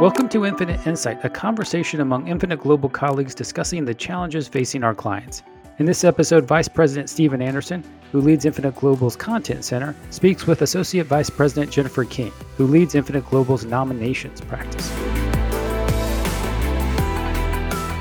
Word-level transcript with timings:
Welcome 0.00 0.28
to 0.28 0.46
Infinite 0.46 0.86
Insight, 0.86 1.24
a 1.24 1.28
conversation 1.28 1.98
among 1.98 2.28
Infinite 2.28 2.60
Global 2.60 2.88
colleagues 2.88 3.34
discussing 3.34 3.84
the 3.84 3.92
challenges 3.92 4.46
facing 4.46 4.84
our 4.84 4.94
clients. 4.94 5.42
In 5.80 5.86
this 5.86 6.04
episode, 6.04 6.44
Vice 6.44 6.68
President 6.68 7.10
Stephen 7.10 7.42
Anderson, 7.42 7.82
who 8.12 8.20
leads 8.20 8.44
Infinite 8.44 8.76
Global's 8.76 9.16
Content 9.16 9.64
Center, 9.64 9.96
speaks 10.10 10.46
with 10.46 10.62
Associate 10.62 11.04
Vice 11.04 11.30
President 11.30 11.72
Jennifer 11.72 12.04
King, 12.04 12.30
who 12.56 12.68
leads 12.68 12.94
Infinite 12.94 13.26
Global's 13.26 13.64
nominations 13.64 14.40
practice. 14.40 14.88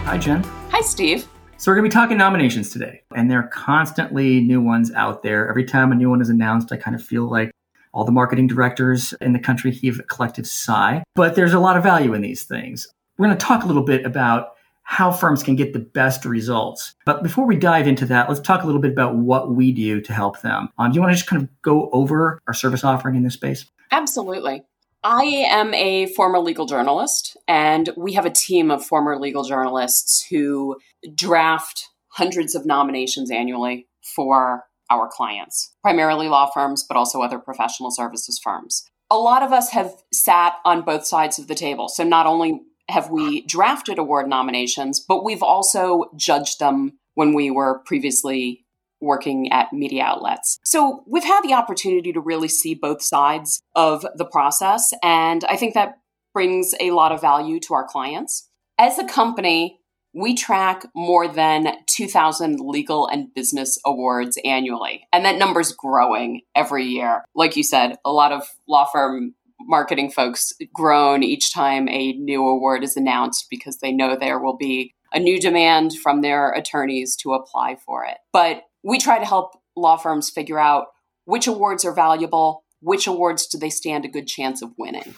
Hi, 0.05 0.19
Jen. 0.19 0.43
Hi, 0.69 0.81
Steve. 0.81 1.27
So, 1.57 1.71
we're 1.71 1.77
going 1.77 1.89
to 1.89 1.95
be 1.95 1.99
talking 1.99 2.17
nominations 2.19 2.69
today, 2.69 3.01
and 3.15 3.31
there 3.31 3.39
are 3.39 3.47
constantly 3.47 4.39
new 4.41 4.61
ones 4.61 4.93
out 4.93 5.23
there. 5.23 5.49
Every 5.49 5.65
time 5.65 5.91
a 5.91 5.95
new 5.95 6.11
one 6.11 6.21
is 6.21 6.29
announced, 6.29 6.71
I 6.71 6.77
kind 6.77 6.95
of 6.95 7.03
feel 7.03 7.27
like 7.27 7.49
all 7.93 8.05
the 8.05 8.11
marketing 8.11 8.47
directors 8.47 9.13
in 9.21 9.33
the 9.33 9.39
country 9.39 9.71
heave 9.71 9.99
a 9.99 10.03
collective 10.03 10.47
sigh. 10.47 11.03
But 11.15 11.35
there's 11.35 11.53
a 11.53 11.59
lot 11.59 11.77
of 11.77 11.83
value 11.83 12.13
in 12.13 12.21
these 12.21 12.43
things. 12.43 12.87
We're 13.17 13.27
going 13.27 13.37
to 13.37 13.45
talk 13.45 13.63
a 13.63 13.67
little 13.67 13.83
bit 13.83 14.05
about 14.05 14.49
how 14.83 15.11
firms 15.11 15.43
can 15.43 15.57
get 15.57 15.73
the 15.73 15.79
best 15.79 16.23
results. 16.23 16.95
But 17.05 17.21
before 17.21 17.45
we 17.45 17.57
dive 17.57 17.87
into 17.87 18.05
that, 18.05 18.29
let's 18.29 18.39
talk 18.39 18.63
a 18.63 18.65
little 18.65 18.79
bit 18.79 18.91
about 18.93 19.17
what 19.17 19.53
we 19.53 19.73
do 19.73 19.99
to 19.99 20.13
help 20.13 20.39
them. 20.41 20.69
Um, 20.77 20.91
do 20.91 20.95
you 20.95 21.01
want 21.01 21.11
to 21.11 21.17
just 21.17 21.29
kind 21.29 21.41
of 21.41 21.49
go 21.61 21.89
over 21.91 22.39
our 22.47 22.53
service 22.53 22.85
offering 22.85 23.15
in 23.15 23.23
this 23.23 23.33
space? 23.33 23.65
Absolutely. 23.91 24.63
I 25.03 25.23
am 25.49 25.73
a 25.73 26.07
former 26.13 26.39
legal 26.39 26.65
journalist, 26.65 27.35
and 27.47 27.89
we 27.97 28.13
have 28.13 28.25
a 28.25 28.31
team 28.31 28.71
of 28.71 28.83
former 28.83 29.19
legal 29.19 29.43
journalists 29.43 30.25
who 30.29 30.77
draft 31.13 31.89
hundreds 32.09 32.55
of 32.55 32.65
nominations 32.65 33.29
annually 33.29 33.87
for 34.15 34.63
our 34.89 35.07
clients, 35.07 35.73
primarily 35.81 36.27
law 36.27 36.49
firms, 36.53 36.85
but 36.87 36.97
also 36.97 37.21
other 37.21 37.39
professional 37.39 37.91
services 37.91 38.39
firms. 38.41 38.83
A 39.09 39.17
lot 39.17 39.43
of 39.43 39.51
us 39.51 39.71
have 39.71 39.93
sat 40.13 40.55
on 40.65 40.81
both 40.81 41.05
sides 41.05 41.39
of 41.39 41.47
the 41.47 41.55
table. 41.55 41.87
So 41.87 42.03
not 42.03 42.25
only 42.25 42.61
have 42.89 43.09
we 43.09 43.41
drafted 43.41 43.97
award 43.97 44.27
nominations, 44.27 44.99
but 44.99 45.23
we've 45.23 45.43
also 45.43 46.05
judged 46.15 46.59
them 46.59 46.93
when 47.15 47.33
we 47.33 47.51
were 47.51 47.79
previously 47.85 48.65
working 48.99 49.51
at 49.51 49.71
media 49.73 50.03
outlets. 50.03 50.59
So 50.63 51.03
we've 51.05 51.23
had 51.23 51.41
the 51.41 51.53
opportunity 51.53 52.11
to 52.13 52.19
really 52.19 52.47
see 52.47 52.73
both 52.73 53.01
sides 53.01 53.61
of 53.75 54.05
the 54.15 54.25
process. 54.25 54.93
And 55.03 55.43
I 55.45 55.55
think 55.55 55.73
that 55.73 55.99
brings 56.33 56.73
a 56.79 56.91
lot 56.91 57.11
of 57.11 57.21
value 57.21 57.59
to 57.61 57.73
our 57.73 57.85
clients. 57.85 58.49
As 58.77 58.97
a 58.97 59.05
company, 59.05 59.79
we 60.13 60.33
track 60.33 60.85
more 60.95 61.27
than 61.27 61.67
2,000 61.97 62.59
legal 62.59 63.07
and 63.07 63.33
business 63.33 63.79
awards 63.83 64.37
annually. 64.45 65.07
And 65.11 65.25
that 65.25 65.39
number's 65.39 65.71
growing 65.71 66.41
every 66.55 66.85
year. 66.85 67.23
Like 67.33 67.57
you 67.57 67.63
said, 67.63 67.97
a 68.05 68.11
lot 68.11 68.31
of 68.31 68.43
law 68.67 68.85
firm 68.85 69.33
marketing 69.59 70.11
folks 70.11 70.53
groan 70.71 71.23
each 71.23 71.51
time 71.51 71.89
a 71.89 72.13
new 72.13 72.47
award 72.47 72.83
is 72.83 72.95
announced 72.95 73.47
because 73.49 73.79
they 73.79 73.91
know 73.91 74.15
there 74.15 74.39
will 74.39 74.55
be 74.55 74.93
a 75.11 75.19
new 75.19 75.39
demand 75.39 75.93
from 75.97 76.21
their 76.21 76.51
attorneys 76.51 77.15
to 77.15 77.33
apply 77.33 77.77
for 77.83 78.05
it. 78.05 78.17
But 78.31 78.61
we 78.83 78.99
try 78.99 79.17
to 79.17 79.25
help 79.25 79.53
law 79.75 79.97
firms 79.97 80.29
figure 80.29 80.59
out 80.59 80.87
which 81.25 81.47
awards 81.47 81.83
are 81.83 81.93
valuable, 81.93 82.63
which 82.81 83.07
awards 83.07 83.47
do 83.47 83.57
they 83.57 83.71
stand 83.71 84.05
a 84.05 84.09
good 84.09 84.27
chance 84.27 84.61
of 84.61 84.71
winning. 84.77 85.15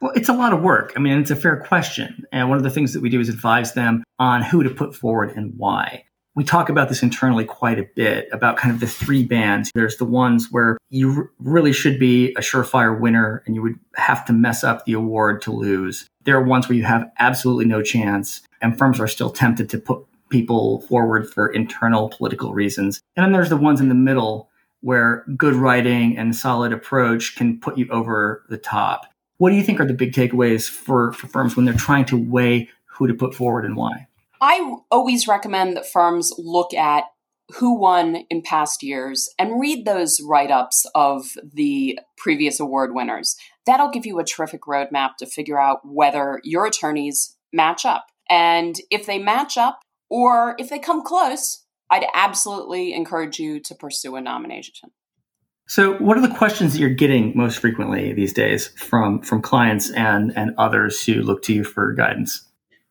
Well, 0.00 0.12
it's 0.14 0.28
a 0.28 0.34
lot 0.34 0.52
of 0.52 0.62
work. 0.62 0.92
I 0.96 1.00
mean, 1.00 1.18
it's 1.18 1.30
a 1.30 1.36
fair 1.36 1.56
question. 1.60 2.24
And 2.32 2.48
one 2.48 2.58
of 2.58 2.64
the 2.64 2.70
things 2.70 2.92
that 2.94 3.00
we 3.00 3.10
do 3.10 3.20
is 3.20 3.28
advise 3.28 3.74
them 3.74 4.02
on 4.18 4.42
who 4.42 4.62
to 4.62 4.70
put 4.70 4.94
forward 4.94 5.36
and 5.36 5.52
why. 5.56 6.04
We 6.36 6.42
talk 6.42 6.68
about 6.68 6.88
this 6.88 7.02
internally 7.02 7.44
quite 7.44 7.78
a 7.78 7.88
bit 7.94 8.28
about 8.32 8.56
kind 8.56 8.74
of 8.74 8.80
the 8.80 8.88
three 8.88 9.24
bands. 9.24 9.70
There's 9.72 9.98
the 9.98 10.04
ones 10.04 10.48
where 10.50 10.78
you 10.90 11.12
r- 11.16 11.30
really 11.38 11.72
should 11.72 11.98
be 12.00 12.32
a 12.32 12.40
surefire 12.40 12.98
winner 12.98 13.42
and 13.46 13.54
you 13.54 13.62
would 13.62 13.78
have 13.94 14.24
to 14.26 14.32
mess 14.32 14.64
up 14.64 14.84
the 14.84 14.94
award 14.94 15.42
to 15.42 15.52
lose. 15.52 16.08
There 16.24 16.36
are 16.36 16.42
ones 16.42 16.68
where 16.68 16.76
you 16.76 16.84
have 16.84 17.08
absolutely 17.20 17.66
no 17.66 17.82
chance 17.82 18.42
and 18.60 18.76
firms 18.76 18.98
are 18.98 19.06
still 19.06 19.30
tempted 19.30 19.70
to 19.70 19.78
put 19.78 20.04
people 20.28 20.80
forward 20.82 21.30
for 21.30 21.48
internal 21.48 22.08
political 22.08 22.52
reasons. 22.52 23.00
And 23.14 23.24
then 23.24 23.32
there's 23.32 23.50
the 23.50 23.56
ones 23.56 23.80
in 23.80 23.88
the 23.88 23.94
middle 23.94 24.48
where 24.80 25.24
good 25.36 25.54
writing 25.54 26.18
and 26.18 26.34
solid 26.34 26.72
approach 26.72 27.36
can 27.36 27.60
put 27.60 27.78
you 27.78 27.86
over 27.90 28.44
the 28.48 28.58
top. 28.58 29.06
What 29.38 29.50
do 29.50 29.56
you 29.56 29.62
think 29.62 29.78
are 29.78 29.86
the 29.86 29.94
big 29.94 30.12
takeaways 30.12 30.68
for, 30.68 31.12
for 31.12 31.28
firms 31.28 31.54
when 31.54 31.64
they're 31.64 31.74
trying 31.74 32.06
to 32.06 32.16
weigh 32.16 32.68
who 32.86 33.06
to 33.06 33.14
put 33.14 33.34
forward 33.34 33.64
and 33.64 33.76
why? 33.76 34.08
I 34.46 34.76
always 34.90 35.26
recommend 35.26 35.74
that 35.74 35.90
firms 35.90 36.30
look 36.36 36.74
at 36.74 37.04
who 37.54 37.78
won 37.78 38.26
in 38.28 38.42
past 38.42 38.82
years 38.82 39.26
and 39.38 39.58
read 39.58 39.86
those 39.86 40.20
write 40.22 40.50
ups 40.50 40.84
of 40.94 41.30
the 41.50 41.98
previous 42.18 42.60
award 42.60 42.94
winners. 42.94 43.36
That'll 43.64 43.88
give 43.88 44.04
you 44.04 44.18
a 44.18 44.24
terrific 44.24 44.60
roadmap 44.68 45.16
to 45.20 45.26
figure 45.26 45.58
out 45.58 45.80
whether 45.82 46.42
your 46.44 46.66
attorneys 46.66 47.38
match 47.54 47.86
up. 47.86 48.04
And 48.28 48.76
if 48.90 49.06
they 49.06 49.18
match 49.18 49.56
up 49.56 49.80
or 50.10 50.56
if 50.58 50.68
they 50.68 50.78
come 50.78 51.02
close, 51.02 51.64
I'd 51.88 52.04
absolutely 52.12 52.92
encourage 52.92 53.38
you 53.38 53.60
to 53.60 53.74
pursue 53.74 54.14
a 54.16 54.20
nomination. 54.20 54.90
So, 55.66 55.94
what 55.94 56.18
are 56.18 56.26
the 56.26 56.34
questions 56.34 56.74
that 56.74 56.80
you're 56.80 56.90
getting 56.90 57.32
most 57.34 57.60
frequently 57.60 58.12
these 58.12 58.34
days 58.34 58.68
from 58.76 59.22
from 59.22 59.40
clients 59.40 59.90
and 59.92 60.36
and 60.36 60.54
others 60.58 61.02
who 61.02 61.22
look 61.22 61.40
to 61.44 61.54
you 61.54 61.64
for 61.64 61.94
guidance? 61.94 62.46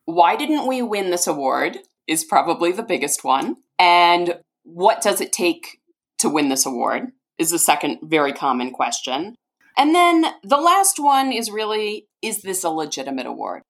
Why 0.06 0.36
didn't 0.36 0.66
we 0.66 0.82
win 0.82 1.10
this 1.10 1.26
award? 1.26 1.78
Is 2.06 2.24
probably 2.24 2.72
the 2.72 2.82
biggest 2.82 3.24
one. 3.24 3.56
And 3.78 4.38
what 4.62 5.00
does 5.00 5.20
it 5.20 5.32
take 5.32 5.80
to 6.18 6.28
win 6.28 6.48
this 6.48 6.66
award? 6.66 7.12
Is 7.38 7.50
the 7.50 7.58
second 7.58 7.98
very 8.02 8.32
common 8.32 8.70
question. 8.70 9.34
And 9.76 9.94
then 9.94 10.26
the 10.42 10.58
last 10.58 10.98
one 10.98 11.32
is 11.32 11.50
really 11.50 12.06
is 12.22 12.42
this 12.42 12.64
a 12.64 12.70
legitimate 12.70 13.26
award? 13.26 13.62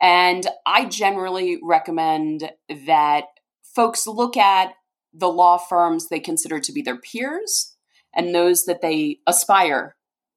And 0.00 0.46
I 0.66 0.84
generally 0.84 1.58
recommend 1.62 2.50
that 2.86 3.24
folks 3.62 4.06
look 4.06 4.36
at 4.36 4.74
the 5.12 5.28
law 5.28 5.56
firms 5.56 6.08
they 6.08 6.20
consider 6.20 6.60
to 6.60 6.72
be 6.72 6.82
their 6.82 6.98
peers 6.98 7.74
and 8.14 8.34
those 8.34 8.64
that 8.64 8.82
they 8.82 9.18
aspire 9.26 9.96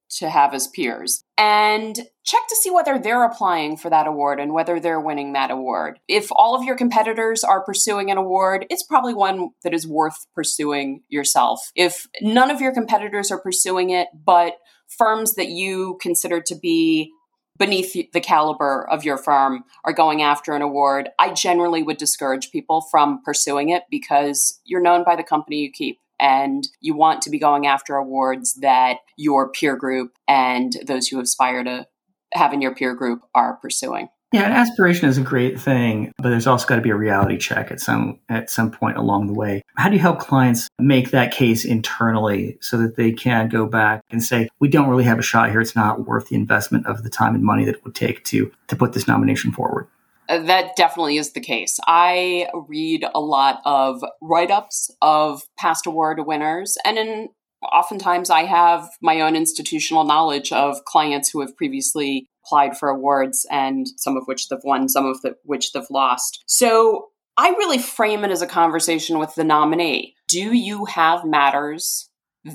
to 0.10 0.30
have 0.30 0.54
as 0.54 0.68
peers 0.68 1.24
and 1.38 2.08
check 2.30 2.48
to 2.48 2.56
see 2.56 2.70
whether 2.70 3.00
they're 3.00 3.24
applying 3.24 3.76
for 3.76 3.90
that 3.90 4.06
award 4.06 4.40
and 4.40 4.54
whether 4.54 4.80
they're 4.80 5.02
winning 5.02 5.34
that 5.34 5.50
award. 5.50 6.00
If 6.08 6.28
all 6.32 6.56
of 6.56 6.64
your 6.64 6.76
competitors 6.76 7.44
are 7.44 7.64
pursuing 7.64 8.12
an 8.12 8.18
award, 8.18 8.68
it's 8.70 8.84
probably 8.84 9.16
one 9.16 9.50
that 9.64 9.74
is 9.74 9.88
worth 9.88 10.28
pursuing 10.36 11.02
yourself. 11.10 11.72
If 11.76 12.06
none 12.22 12.52
of 12.52 12.62
your 12.62 12.72
competitors 12.72 13.32
are 13.32 13.42
pursuing 13.42 13.90
it, 13.90 14.10
but 14.14 14.54
firms 14.88 15.34
that 15.36 15.50
you 15.50 15.98
consider 16.02 16.40
to 16.42 16.56
be 16.56 17.12
beneath 17.58 17.94
the 18.14 18.22
caliber 18.22 18.88
of 18.90 19.04
your 19.04 19.18
firm 19.18 19.64
are 19.84 19.92
going 19.92 20.22
after 20.22 20.54
an 20.54 20.62
award, 20.62 21.10
I 21.18 21.34
generally 21.34 21.82
would 21.82 21.98
discourage 21.98 22.52
people 22.52 22.86
from 22.92 23.24
pursuing 23.24 23.70
it 23.70 23.84
because 23.90 24.60
you're 24.66 24.82
known 24.82 25.04
by 25.04 25.16
the 25.16 25.24
company 25.24 25.58
you 25.58 25.72
keep 25.72 26.00
and 26.20 26.68
you 26.80 26.96
want 26.96 27.24
to 27.24 27.30
be 27.30 27.40
going 27.40 27.66
after 27.66 27.96
awards 27.96 28.54
that 28.62 28.98
your 29.18 29.52
peer 29.52 29.76
group 29.76 30.12
and 30.28 30.74
those 30.86 31.08
who 31.08 31.20
aspire 31.20 31.64
to 31.64 31.88
have 32.34 32.54
in 32.54 32.62
your 32.62 32.76
peer 32.76 32.94
group 32.96 33.22
are 33.34 33.56
pursuing. 33.56 34.10
Yeah, 34.32 34.46
an 34.46 34.52
aspiration 34.52 35.10
is 35.10 35.18
a 35.18 35.22
great 35.22 35.60
thing, 35.60 36.12
but 36.18 36.30
there's 36.30 36.46
also 36.46 36.68
got 36.68 36.76
to 36.76 36.84
be 36.84 36.92
a 36.92 36.96
reality 36.96 37.36
check 37.36 37.72
at 37.72 37.80
some 37.80 38.20
at 38.30 38.52
some 38.52 38.70
point 38.70 38.98
along 38.98 39.26
the 39.26 39.34
way. 39.34 39.64
How 39.76 39.90
do 39.90 39.96
you 39.96 40.02
help 40.02 40.20
clients 40.20 40.68
make 40.78 41.10
that 41.10 41.32
case 41.32 41.66
internally 41.66 42.60
so 42.62 42.78
that 42.78 42.96
they 42.96 43.12
can 43.12 43.50
go 43.50 43.66
back 43.66 44.04
and 44.12 44.24
say, 44.24 44.48
we 44.60 44.68
don't 44.68 44.88
really 44.88 45.04
have 45.06 45.18
a 45.18 45.24
shot 45.24 45.50
here. 45.50 45.62
It's 45.62 45.76
not 45.76 46.06
worth 46.06 46.28
the 46.28 46.36
investment 46.36 46.86
of 46.86 47.02
the 47.02 47.10
time 47.10 47.34
and 47.34 47.44
money 47.44 47.66
that 47.66 47.78
it 47.78 47.84
would 47.84 47.96
take 47.96 48.24
to 48.26 48.52
to 48.68 48.76
put 48.76 48.94
this 48.94 49.08
nomination 49.08 49.52
forward? 49.52 49.88
Uh, 50.30 50.38
that 50.44 50.76
definitely 50.76 51.18
is 51.18 51.32
the 51.32 51.42
case. 51.42 51.80
I 51.88 52.50
read 52.54 53.04
a 53.16 53.20
lot 53.20 53.62
of 53.66 54.04
write 54.22 54.52
ups 54.52 54.92
of 55.02 55.42
past 55.58 55.88
award 55.88 56.24
winners, 56.28 56.78
and 56.86 57.00
in, 57.00 57.30
oftentimes 57.62 58.30
I 58.30 58.44
have 58.44 58.90
my 59.02 59.22
own 59.22 59.36
institutional 59.36 60.04
knowledge 60.04 60.52
of 60.52 60.86
clients 60.86 61.30
who 61.30 61.42
have 61.42 61.56
previously 61.58 62.28
applied 62.46 62.78
for 62.78 62.90
awards 62.90 63.46
and 63.52 63.88
some 63.98 64.18
of 64.18 64.24
which 64.26 64.50
they've 64.50 64.60
won, 64.64 64.90
some 64.90 65.06
of 65.06 65.22
the, 65.22 65.36
which 65.44 65.72
they've 65.74 65.84
lost. 65.90 66.44
So 66.48 67.08
I 67.38 67.50
really 67.50 67.78
frame 67.78 68.24
it 68.24 68.32
as 68.32 68.42
a 68.42 68.48
conversation 68.48 69.20
with 69.20 69.36
the 69.36 69.44
nominee. 69.44 70.16
Do 70.28 70.54
you 70.54 70.86
have 70.86 71.26
matters 71.26 72.10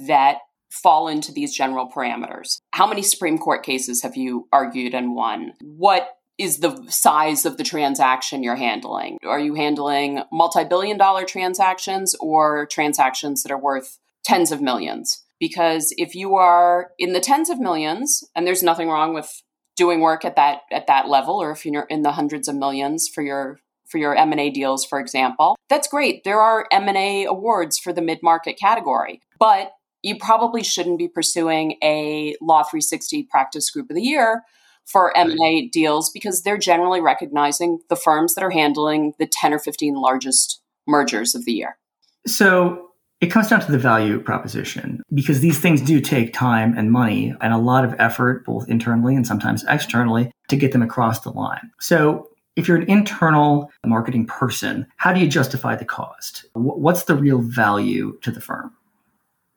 that 0.07 0.39
fall 0.71 1.09
into 1.09 1.33
these 1.33 1.55
general 1.55 1.89
parameters? 1.89 2.59
How 2.73 2.87
many 2.87 3.03
Supreme 3.03 3.39
Court 3.39 3.65
cases 3.65 4.03
have 4.03 4.17
you 4.17 4.49
argued 4.53 4.95
and 4.95 5.15
won? 5.15 5.53
What 5.63 6.09
is 6.39 6.59
the 6.59 6.85
size 6.89 7.47
of 7.47 7.57
the 7.57 7.65
transaction 7.65 8.43
you're 8.43 8.57
handling. 8.57 9.19
Are 9.25 9.39
you 9.39 9.55
handling 9.55 10.23
multi 10.33 10.65
billion 10.65 10.99
dollar 10.99 11.25
transactions 11.25 12.17
or 12.21 12.67
transactions 12.67 13.43
that 13.43 13.53
are 13.53 13.61
worth 13.61 13.99
tens 14.25 14.53
of 14.53 14.61
millions? 14.61 15.23
Because 15.39 15.93
if 15.97 16.15
you 16.15 16.37
are 16.37 16.91
in 16.99 17.13
the 17.13 17.21
tens 17.21 17.51
of 17.51 17.59
millions, 17.59 18.25
and 18.35 18.47
there's 18.47 18.63
nothing 18.63 18.89
wrong 18.89 19.15
with 19.15 19.43
doing 19.77 20.01
work 20.01 20.25
at 20.25 20.37
that 20.37 20.61
at 20.71 20.87
that 20.87 21.09
level, 21.09 21.43
or 21.43 21.51
if 21.51 21.67
you're 21.67 21.83
in 21.83 22.03
the 22.03 22.13
hundreds 22.13 22.49
of 22.49 22.55
millions 22.55 23.09
for 23.09 23.23
your 23.23 23.59
for 23.87 23.99
your 23.99 24.17
M&A 24.17 24.51
deals, 24.51 24.85
for 24.85 24.99
example, 24.99 25.57
that's 25.69 25.87
great. 25.87 26.25
There 26.25 26.41
are 26.41 26.67
M&A 26.73 27.27
awards 27.27 27.79
for 27.79 27.93
the 27.93 28.01
mid-market 28.01 28.59
category, 28.59 29.21
but 29.39 29.73
you 30.03 30.17
probably 30.19 30.63
shouldn't 30.63 30.99
be 30.99 31.09
pursuing 31.09 31.77
a 31.83 32.35
Law 32.41 32.63
360 32.63 33.25
Practice 33.31 33.71
Group 33.71 33.91
of 33.91 33.97
the 33.97 34.03
Year 34.03 34.43
for 34.85 35.17
M&A 35.17 35.69
deals 35.69 36.11
because 36.11 36.43
they're 36.43 36.59
generally 36.59 37.01
recognizing 37.01 37.79
the 37.89 37.97
firms 37.97 38.35
that 38.35 38.45
are 38.45 38.51
handling 38.51 39.15
the 39.19 39.27
10 39.27 39.55
or 39.55 39.59
15 39.59 39.95
largest 39.95 40.61
mergers 40.87 41.35
of 41.35 41.45
the 41.45 41.53
year. 41.53 41.79
So 42.27 42.84
it 43.25 43.31
comes 43.31 43.49
down 43.49 43.61
to 43.61 43.73
the 43.73 43.79
value 43.79 44.21
proposition 44.21 45.03
because 45.15 45.41
these 45.41 45.59
things 45.59 45.81
do 45.81 45.99
take 45.99 46.35
time 46.35 46.77
and 46.77 46.93
money 46.93 47.35
and 47.41 47.55
a 47.55 47.59
lot 47.59 47.83
of 47.83 47.95
effort, 47.99 48.45
both 48.45 48.69
internally 48.69 49.17
and 49.17 49.27
sometimes 49.27 49.65
externally, 49.67 50.31
to 50.49 50.57
get 50.57 50.73
them 50.73 50.83
across 50.83 51.21
the 51.21 51.31
line. 51.31 51.71
So 51.81 52.29
if 52.55 52.69
you're 52.69 52.77
an 52.77 52.91
internal 52.91 53.71
marketing 53.87 54.27
person, 54.27 54.87
how 54.99 55.15
do 55.15 55.21
you 55.21 55.27
justify 55.27 55.75
the 55.75 55.87
cost? 55.87 56.45
What's 56.53 57.05
the 57.05 57.15
real 57.15 57.41
value 57.41 58.19
to 58.21 58.31
the 58.31 58.43
firm? 58.43 58.75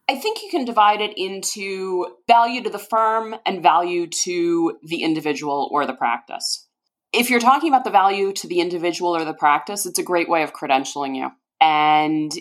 I 0.07 0.15
think 0.15 0.41
you 0.41 0.49
can 0.49 0.63
divide 0.63 1.01
it 1.01 1.17
into 1.17 2.15
value 2.25 2.63
to 2.63 2.69
the 2.69 2.79
firm 2.79 3.35
and 3.45 3.61
value 3.61 4.07
to 4.07 4.79
the 4.81 5.03
individual 5.03 5.67
or 5.73 5.85
the 5.85 5.91
practice. 5.91 6.69
If 7.11 7.29
you're 7.29 7.41
talking 7.41 7.67
about 7.67 7.83
the 7.83 7.89
value 7.89 8.31
to 8.31 8.47
the 8.47 8.61
individual 8.61 9.11
or 9.11 9.25
the 9.25 9.33
practice, 9.33 9.85
it's 9.85 9.99
a 9.99 10.03
great 10.03 10.29
way 10.29 10.43
of 10.43 10.53
credentialing 10.53 11.17
you. 11.17 11.31
And 11.59 12.31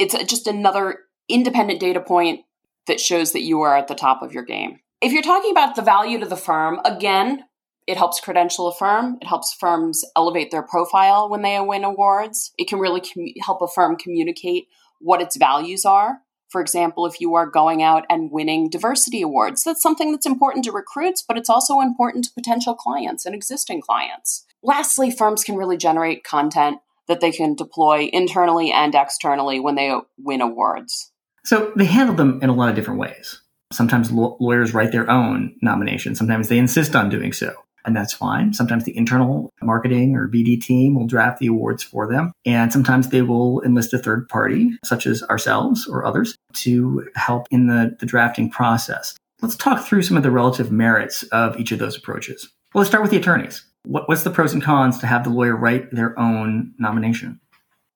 it's 0.00 0.14
just 0.24 0.46
another 0.46 1.00
independent 1.28 1.78
data 1.78 2.00
point 2.00 2.40
that 2.86 3.00
shows 3.00 3.32
that 3.32 3.42
you 3.42 3.60
are 3.60 3.76
at 3.76 3.86
the 3.86 3.94
top 3.94 4.22
of 4.22 4.32
your 4.32 4.42
game. 4.42 4.80
If 5.00 5.12
you're 5.12 5.22
talking 5.22 5.50
about 5.50 5.76
the 5.76 5.82
value 5.82 6.18
to 6.18 6.26
the 6.26 6.36
firm, 6.36 6.80
again, 6.84 7.44
it 7.86 7.96
helps 7.96 8.20
credential 8.20 8.68
a 8.68 8.74
firm. 8.74 9.18
It 9.20 9.26
helps 9.26 9.54
firms 9.54 10.04
elevate 10.16 10.50
their 10.50 10.62
profile 10.62 11.28
when 11.28 11.42
they 11.42 11.58
win 11.60 11.84
awards. 11.84 12.52
It 12.58 12.68
can 12.68 12.78
really 12.78 13.00
com- 13.00 13.34
help 13.42 13.62
a 13.62 13.68
firm 13.68 13.96
communicate 13.96 14.68
what 15.00 15.22
its 15.22 15.36
values 15.36 15.84
are. 15.84 16.18
For 16.48 16.60
example, 16.60 17.06
if 17.06 17.20
you 17.20 17.34
are 17.34 17.46
going 17.46 17.82
out 17.82 18.04
and 18.10 18.30
winning 18.32 18.70
diversity 18.70 19.22
awards, 19.22 19.62
that's 19.62 19.82
something 19.82 20.10
that's 20.10 20.26
important 20.26 20.64
to 20.64 20.72
recruits, 20.72 21.22
but 21.22 21.38
it's 21.38 21.48
also 21.48 21.80
important 21.80 22.24
to 22.24 22.32
potential 22.34 22.74
clients 22.74 23.24
and 23.24 23.34
existing 23.34 23.80
clients. 23.80 24.44
Lastly, 24.62 25.10
firms 25.10 25.44
can 25.44 25.56
really 25.56 25.76
generate 25.76 26.24
content 26.24 26.78
that 27.10 27.20
they 27.20 27.30
can 27.30 27.54
deploy 27.54 28.08
internally 28.12 28.72
and 28.72 28.94
externally 28.94 29.60
when 29.60 29.74
they 29.74 29.94
win 30.18 30.40
awards. 30.40 31.12
So 31.44 31.72
they 31.76 31.84
handle 31.84 32.14
them 32.14 32.40
in 32.42 32.48
a 32.48 32.54
lot 32.54 32.70
of 32.70 32.74
different 32.74 33.00
ways. 33.00 33.40
Sometimes 33.72 34.10
lawyers 34.10 34.74
write 34.74 34.92
their 34.92 35.08
own 35.08 35.54
nominations. 35.62 36.18
Sometimes 36.18 36.48
they 36.48 36.58
insist 36.58 36.96
on 36.96 37.08
doing 37.08 37.32
so 37.32 37.54
and 37.84 37.96
that's 37.96 38.12
fine. 38.12 38.52
Sometimes 38.52 38.84
the 38.84 38.96
internal 38.96 39.52
marketing 39.62 40.16
or 40.16 40.28
BD 40.28 40.60
team 40.60 40.94
will 40.94 41.06
draft 41.06 41.38
the 41.38 41.46
awards 41.46 41.82
for 41.82 42.06
them. 42.06 42.32
And 42.44 42.72
sometimes 42.72 43.08
they 43.08 43.22
will 43.22 43.62
enlist 43.62 43.94
a 43.94 43.98
third 43.98 44.28
party, 44.28 44.72
such 44.84 45.06
as 45.06 45.22
ourselves 45.24 45.86
or 45.86 46.04
others, 46.04 46.36
to 46.54 47.08
help 47.14 47.46
in 47.50 47.66
the, 47.66 47.96
the 47.98 48.06
drafting 48.06 48.50
process. 48.50 49.14
Let's 49.40 49.56
talk 49.56 49.84
through 49.84 50.02
some 50.02 50.16
of 50.16 50.22
the 50.22 50.30
relative 50.30 50.70
merits 50.70 51.22
of 51.24 51.58
each 51.58 51.72
of 51.72 51.78
those 51.78 51.96
approaches. 51.96 52.48
Well, 52.74 52.80
let's 52.80 52.90
start 52.90 53.02
with 53.02 53.10
the 53.10 53.16
attorneys. 53.16 53.64
What, 53.84 54.08
what's 54.08 54.22
the 54.22 54.30
pros 54.30 54.52
and 54.52 54.62
cons 54.62 54.98
to 54.98 55.06
have 55.06 55.24
the 55.24 55.30
lawyer 55.30 55.56
write 55.56 55.90
their 55.90 56.18
own 56.18 56.74
nomination? 56.78 57.40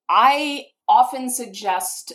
I 0.08 0.66
often 0.88 1.30
suggest 1.30 2.12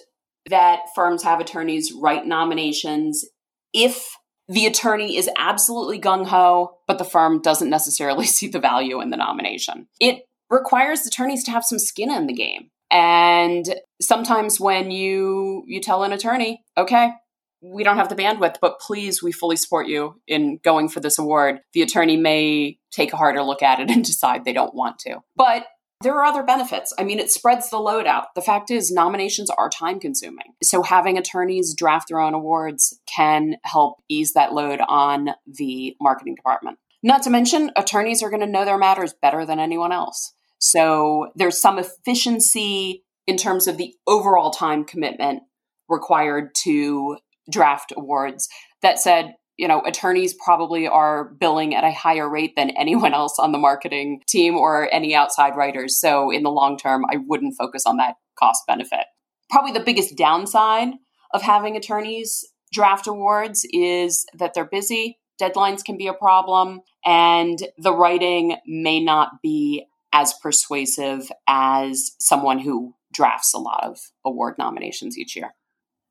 that 0.49 0.79
firms 0.95 1.23
have 1.23 1.39
attorneys 1.39 1.91
write 1.91 2.25
nominations 2.25 3.25
if 3.73 4.15
the 4.47 4.65
attorney 4.65 5.15
is 5.15 5.29
absolutely 5.37 5.99
gung 5.99 6.25
ho, 6.25 6.77
but 6.87 6.97
the 6.97 7.03
firm 7.03 7.41
doesn't 7.41 7.69
necessarily 7.69 8.25
see 8.27 8.47
the 8.47 8.59
value 8.59 9.01
in 9.01 9.09
the 9.11 9.17
nomination. 9.17 9.87
It 9.99 10.23
requires 10.49 11.05
attorneys 11.05 11.43
to 11.43 11.51
have 11.51 11.63
some 11.63 11.79
skin 11.79 12.11
in 12.11 12.27
the 12.27 12.33
game. 12.33 12.69
And 12.91 13.75
sometimes 14.01 14.59
when 14.59 14.89
you 14.89 15.63
you 15.67 15.79
tell 15.79 16.03
an 16.03 16.11
attorney, 16.11 16.63
okay, 16.75 17.11
we 17.61 17.83
don't 17.83 17.97
have 17.97 18.09
the 18.09 18.15
bandwidth, 18.15 18.55
but 18.61 18.79
please, 18.79 19.21
we 19.21 19.31
fully 19.31 19.55
support 19.55 19.87
you 19.87 20.19
in 20.27 20.59
going 20.63 20.89
for 20.89 20.99
this 20.99 21.19
award. 21.19 21.59
The 21.73 21.81
attorney 21.81 22.17
may 22.17 22.77
take 22.91 23.13
a 23.13 23.17
harder 23.17 23.43
look 23.43 23.61
at 23.61 23.79
it 23.79 23.89
and 23.89 24.03
decide 24.05 24.45
they 24.45 24.53
don't 24.53 24.73
want 24.73 24.99
to. 24.99 25.19
But 25.35 25.65
there 26.01 26.15
are 26.15 26.23
other 26.23 26.43
benefits. 26.43 26.93
I 26.97 27.03
mean, 27.03 27.19
it 27.19 27.29
spreads 27.29 27.69
the 27.69 27.77
load 27.77 28.07
out. 28.07 28.27
The 28.33 28.41
fact 28.41 28.71
is, 28.71 28.89
nominations 28.89 29.49
are 29.49 29.69
time 29.69 29.99
consuming. 29.99 30.53
So, 30.63 30.81
having 30.81 31.17
attorneys 31.17 31.73
draft 31.73 32.07
their 32.07 32.21
own 32.21 32.33
awards 32.33 32.97
can 33.05 33.57
help 33.63 34.01
ease 34.07 34.33
that 34.33 34.53
load 34.53 34.79
on 34.87 35.31
the 35.45 35.97
marketing 35.99 36.35
department. 36.35 36.79
Not 37.03 37.23
to 37.23 37.29
mention, 37.29 37.71
attorneys 37.75 38.23
are 38.23 38.29
going 38.29 38.41
to 38.41 38.47
know 38.47 38.63
their 38.63 38.77
matters 38.77 39.13
better 39.21 39.45
than 39.45 39.59
anyone 39.59 39.91
else. 39.91 40.33
So, 40.59 41.31
there's 41.35 41.59
some 41.59 41.77
efficiency 41.77 43.03
in 43.27 43.35
terms 43.35 43.67
of 43.67 43.77
the 43.77 43.93
overall 44.07 44.51
time 44.51 44.85
commitment 44.85 45.43
required 45.89 46.55
to 46.63 47.17
draft 47.49 47.93
awards. 47.95 48.47
That 48.81 48.99
said, 48.99 49.33
you 49.57 49.67
know, 49.67 49.81
attorneys 49.81 50.33
probably 50.33 50.87
are 50.87 51.25
billing 51.39 51.75
at 51.75 51.83
a 51.83 51.91
higher 51.91 52.29
rate 52.29 52.53
than 52.55 52.69
anyone 52.71 53.13
else 53.13 53.37
on 53.39 53.51
the 53.51 53.57
marketing 53.57 54.21
team 54.27 54.55
or 54.55 54.87
any 54.93 55.13
outside 55.13 55.55
writers. 55.55 55.99
So 55.99 56.31
in 56.31 56.43
the 56.43 56.51
long 56.51 56.77
term, 56.77 57.03
I 57.11 57.17
wouldn't 57.17 57.55
focus 57.57 57.83
on 57.85 57.97
that 57.97 58.15
cost 58.37 58.63
benefit. 58.67 59.05
Probably 59.49 59.73
the 59.73 59.81
biggest 59.81 60.15
downside 60.15 60.93
of 61.33 61.41
having 61.41 61.75
attorneys 61.75 62.45
draft 62.71 63.07
awards 63.07 63.65
is 63.73 64.25
that 64.37 64.53
they're 64.53 64.63
busy, 64.63 65.19
deadlines 65.41 65.83
can 65.83 65.97
be 65.97 66.07
a 66.07 66.13
problem, 66.13 66.81
and 67.05 67.59
the 67.77 67.93
writing 67.93 68.57
may 68.65 69.03
not 69.03 69.41
be 69.41 69.85
as 70.13 70.33
persuasive 70.41 71.29
as 71.47 72.11
someone 72.19 72.59
who 72.59 72.93
drafts 73.11 73.53
a 73.53 73.57
lot 73.57 73.83
of 73.83 73.99
award 74.25 74.55
nominations 74.57 75.17
each 75.17 75.35
year. 75.35 75.53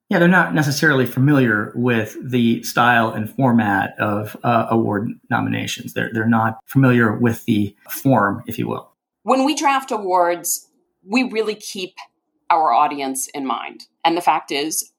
Yeah, 0.09 0.19
they're 0.19 0.29
not 0.29 0.55
necessarily 0.55 1.05
familiar 1.05 1.71
with 1.75 2.17
the 2.23 2.63
style 2.63 3.11
and 3.11 3.29
format 3.31 3.95
of 3.99 4.37
uh, 4.43 4.67
award 4.71 5.11
nominations. 5.29 5.93
They're, 5.93 6.11
they're 6.13 6.27
not 6.27 6.59
familiar 6.65 7.15
with 7.15 7.45
the 7.45 7.77
form, 7.91 8.43
if 8.47 8.59
you 8.59 8.69
will. 8.69 8.91
When 9.25 9.45
we 9.45 9.55
draft 9.55 9.91
awards, 9.91 10.67
we 11.05 11.25
really 11.25 11.55
keep 11.55 11.95
our 12.49 12.73
audience 12.73 13.29
in 13.29 13.47
mind. 13.47 13.87
And 14.03 14.17
the 14.17 14.23
fact 14.23 14.51
is, 14.51 14.93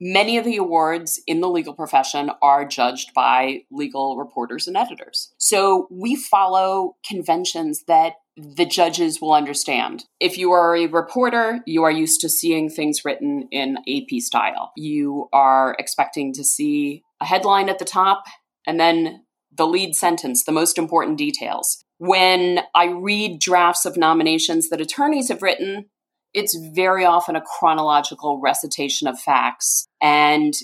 many 0.00 0.38
of 0.38 0.44
the 0.44 0.56
awards 0.56 1.20
in 1.26 1.40
the 1.40 1.48
legal 1.48 1.74
profession 1.74 2.30
are 2.42 2.64
judged 2.64 3.12
by 3.14 3.64
legal 3.70 4.16
reporters 4.16 4.66
and 4.66 4.76
editors. 4.76 5.32
So 5.38 5.86
we 5.90 6.16
follow 6.16 6.96
conventions 7.06 7.84
that 7.86 8.14
the 8.36 8.64
judges 8.64 9.20
will 9.20 9.34
understand. 9.34 10.04
If 10.18 10.38
you 10.38 10.52
are 10.52 10.74
a 10.74 10.86
reporter, 10.86 11.60
you 11.66 11.82
are 11.82 11.90
used 11.90 12.20
to 12.22 12.28
seeing 12.28 12.70
things 12.70 13.04
written 13.04 13.48
in 13.50 13.78
AP 13.86 14.20
style. 14.20 14.72
You 14.76 15.28
are 15.32 15.76
expecting 15.78 16.32
to 16.34 16.44
see 16.44 17.02
a 17.20 17.26
headline 17.26 17.68
at 17.68 17.78
the 17.78 17.84
top 17.84 18.24
and 18.66 18.80
then 18.80 19.24
the 19.52 19.66
lead 19.66 19.94
sentence, 19.94 20.44
the 20.44 20.52
most 20.52 20.78
important 20.78 21.18
details. 21.18 21.84
When 21.98 22.60
I 22.74 22.86
read 22.86 23.40
drafts 23.40 23.84
of 23.84 23.98
nominations 23.98 24.70
that 24.70 24.80
attorneys 24.80 25.28
have 25.28 25.42
written, 25.42 25.90
it's 26.34 26.56
very 26.74 27.04
often 27.04 27.36
a 27.36 27.42
chronological 27.42 28.40
recitation 28.40 29.08
of 29.08 29.18
facts. 29.18 29.86
And 30.00 30.54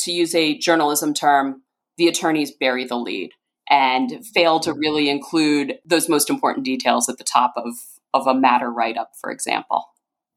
to 0.00 0.12
use 0.12 0.34
a 0.34 0.58
journalism 0.58 1.14
term, 1.14 1.62
the 1.96 2.08
attorneys 2.08 2.52
bury 2.52 2.84
the 2.84 2.96
lead 2.96 3.30
and 3.68 4.24
fail 4.34 4.60
to 4.60 4.72
really 4.72 5.08
include 5.08 5.78
those 5.84 6.08
most 6.08 6.30
important 6.30 6.64
details 6.64 7.08
at 7.08 7.18
the 7.18 7.24
top 7.24 7.54
of, 7.56 7.74
of 8.14 8.26
a 8.26 8.34
matter 8.34 8.70
write 8.70 8.96
up, 8.96 9.12
for 9.20 9.30
example. 9.30 9.84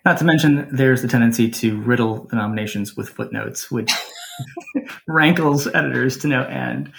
Not 0.06 0.18
to 0.20 0.26
mention, 0.26 0.68
there's 0.72 1.02
the 1.02 1.08
tendency 1.08 1.50
to 1.50 1.80
riddle 1.82 2.26
the 2.30 2.38
nominations 2.38 2.96
with 2.96 3.10
footnotes, 3.10 3.70
which 3.70 3.92
rankles 5.08 5.68
editors 5.68 6.18
to 6.20 6.28
no 6.28 6.44
end. 6.44 6.92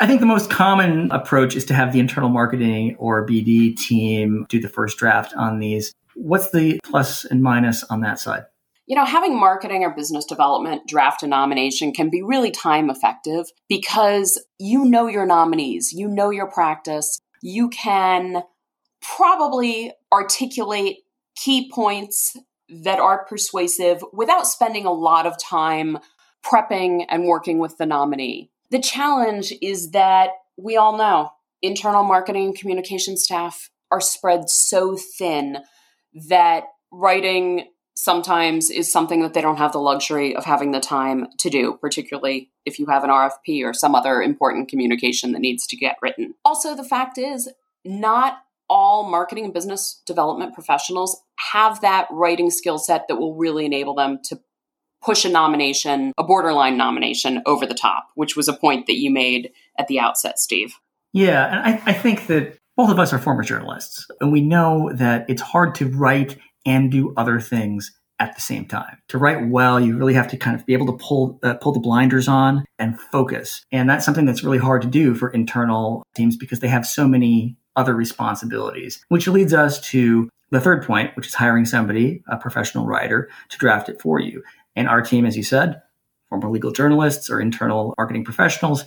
I 0.00 0.06
think 0.06 0.20
the 0.20 0.26
most 0.26 0.50
common 0.50 1.10
approach 1.10 1.56
is 1.56 1.64
to 1.66 1.74
have 1.74 1.92
the 1.92 2.00
internal 2.00 2.28
marketing 2.28 2.96
or 2.98 3.26
BD 3.26 3.76
team 3.76 4.46
do 4.48 4.60
the 4.60 4.68
first 4.68 4.98
draft 4.98 5.34
on 5.34 5.58
these. 5.58 5.92
What's 6.16 6.50
the 6.50 6.80
plus 6.82 7.24
and 7.26 7.42
minus 7.42 7.84
on 7.84 8.00
that 8.00 8.18
side? 8.18 8.44
You 8.86 8.96
know, 8.96 9.04
having 9.04 9.38
marketing 9.38 9.82
or 9.84 9.94
business 9.94 10.24
development 10.24 10.86
draft 10.86 11.22
a 11.22 11.26
nomination 11.26 11.92
can 11.92 12.08
be 12.08 12.22
really 12.22 12.50
time 12.50 12.88
effective 12.88 13.46
because 13.68 14.42
you 14.58 14.84
know 14.84 15.08
your 15.08 15.26
nominees, 15.26 15.92
you 15.92 16.08
know 16.08 16.30
your 16.30 16.50
practice, 16.50 17.18
you 17.42 17.68
can 17.68 18.42
probably 19.02 19.92
articulate 20.12 20.98
key 21.36 21.70
points 21.70 22.36
that 22.68 22.98
are 22.98 23.26
persuasive 23.26 24.02
without 24.12 24.46
spending 24.46 24.86
a 24.86 24.92
lot 24.92 25.26
of 25.26 25.38
time 25.38 25.98
prepping 26.44 27.04
and 27.08 27.26
working 27.26 27.58
with 27.58 27.76
the 27.76 27.86
nominee. 27.86 28.50
The 28.70 28.80
challenge 28.80 29.52
is 29.60 29.90
that 29.90 30.30
we 30.56 30.76
all 30.76 30.96
know 30.96 31.30
internal 31.60 32.04
marketing 32.04 32.46
and 32.46 32.56
communication 32.56 33.16
staff 33.16 33.70
are 33.90 34.00
spread 34.00 34.48
so 34.48 34.96
thin 34.96 35.58
that 36.28 36.64
writing 36.90 37.68
sometimes 37.94 38.70
is 38.70 38.92
something 38.92 39.22
that 39.22 39.32
they 39.32 39.40
don't 39.40 39.56
have 39.56 39.72
the 39.72 39.78
luxury 39.78 40.36
of 40.36 40.44
having 40.44 40.70
the 40.70 40.80
time 40.80 41.26
to 41.38 41.48
do, 41.48 41.78
particularly 41.80 42.50
if 42.64 42.78
you 42.78 42.86
have 42.86 43.04
an 43.04 43.10
RFP 43.10 43.64
or 43.64 43.72
some 43.72 43.94
other 43.94 44.20
important 44.22 44.68
communication 44.68 45.32
that 45.32 45.40
needs 45.40 45.66
to 45.66 45.76
get 45.76 45.96
written. 46.02 46.34
Also, 46.44 46.74
the 46.74 46.84
fact 46.84 47.16
is, 47.16 47.48
not 47.84 48.38
all 48.68 49.08
marketing 49.08 49.44
and 49.44 49.54
business 49.54 50.02
development 50.06 50.52
professionals 50.52 51.22
have 51.52 51.80
that 51.80 52.08
writing 52.10 52.50
skill 52.50 52.78
set 52.78 53.06
that 53.08 53.16
will 53.16 53.34
really 53.34 53.64
enable 53.64 53.94
them 53.94 54.18
to 54.24 54.40
push 55.02 55.24
a 55.24 55.28
nomination, 55.28 56.12
a 56.18 56.24
borderline 56.24 56.76
nomination, 56.76 57.42
over 57.46 57.64
the 57.64 57.74
top, 57.74 58.08
which 58.14 58.36
was 58.36 58.48
a 58.48 58.52
point 58.52 58.86
that 58.86 58.98
you 58.98 59.10
made 59.10 59.52
at 59.78 59.86
the 59.86 60.00
outset, 60.00 60.38
Steve. 60.38 60.74
Yeah, 61.12 61.46
and 61.46 61.60
I, 61.60 61.82
I 61.86 61.92
think 61.92 62.26
that 62.26 62.58
both 62.76 62.90
of 62.90 62.98
us 62.98 63.12
are 63.12 63.18
former 63.18 63.42
journalists, 63.42 64.06
and 64.20 64.30
we 64.30 64.40
know 64.40 64.92
that 64.94 65.24
it's 65.28 65.42
hard 65.42 65.74
to 65.76 65.88
write 65.88 66.36
and 66.64 66.90
do 66.90 67.14
other 67.16 67.40
things 67.40 67.92
at 68.18 68.34
the 68.34 68.40
same 68.40 68.66
time. 68.66 68.98
To 69.08 69.18
write 69.18 69.48
well, 69.48 69.78
you 69.80 69.96
really 69.96 70.14
have 70.14 70.28
to 70.28 70.36
kind 70.36 70.58
of 70.58 70.64
be 70.66 70.72
able 70.72 70.86
to 70.86 71.04
pull 71.04 71.38
uh, 71.42 71.54
pull 71.54 71.72
the 71.72 71.80
blinders 71.80 72.28
on 72.28 72.64
and 72.78 72.98
focus. 72.98 73.64
And 73.72 73.88
that's 73.88 74.04
something 74.04 74.24
that's 74.24 74.42
really 74.42 74.58
hard 74.58 74.82
to 74.82 74.88
do 74.88 75.14
for 75.14 75.28
internal 75.30 76.02
teams 76.14 76.36
because 76.36 76.60
they 76.60 76.68
have 76.68 76.86
so 76.86 77.06
many 77.06 77.56
other 77.76 77.94
responsibilities, 77.94 79.04
which 79.08 79.28
leads 79.28 79.52
us 79.52 79.80
to 79.90 80.30
the 80.50 80.60
third 80.60 80.84
point, 80.84 81.14
which 81.16 81.26
is 81.26 81.34
hiring 81.34 81.66
somebody, 81.66 82.22
a 82.28 82.36
professional 82.36 82.86
writer, 82.86 83.28
to 83.50 83.58
draft 83.58 83.88
it 83.88 84.00
for 84.00 84.20
you. 84.20 84.42
And 84.74 84.88
our 84.88 85.02
team, 85.02 85.26
as 85.26 85.36
you 85.36 85.42
said, 85.42 85.82
former 86.28 86.50
legal 86.50 86.70
journalists 86.70 87.28
or 87.28 87.40
internal 87.40 87.94
marketing 87.98 88.24
professionals, 88.24 88.84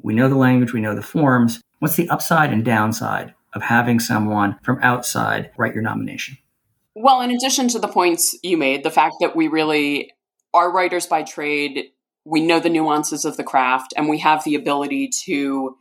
we 0.00 0.14
know 0.14 0.28
the 0.28 0.36
language, 0.36 0.72
we 0.72 0.80
know 0.80 0.94
the 0.94 1.02
forms. 1.02 1.60
What's 1.78 1.96
the 1.96 2.08
upside 2.08 2.52
and 2.52 2.64
downside 2.64 3.34
of 3.52 3.62
having 3.62 4.00
someone 4.00 4.58
from 4.62 4.78
outside 4.82 5.50
write 5.56 5.74
your 5.74 5.82
nomination? 5.82 6.38
Well, 6.94 7.20
in 7.20 7.30
addition 7.30 7.68
to 7.68 7.78
the 7.78 7.88
points 7.88 8.36
you 8.42 8.56
made, 8.56 8.84
the 8.84 8.90
fact 8.90 9.16
that 9.20 9.34
we 9.34 9.48
really 9.48 10.12
are 10.52 10.72
writers 10.72 11.06
by 11.06 11.22
trade, 11.24 11.86
we 12.24 12.40
know 12.40 12.60
the 12.60 12.70
nuances 12.70 13.24
of 13.24 13.36
the 13.36 13.44
craft, 13.44 13.92
and 13.96 14.08
we 14.08 14.18
have 14.20 14.44
the 14.44 14.54
ability 14.54 15.10
to 15.24 15.76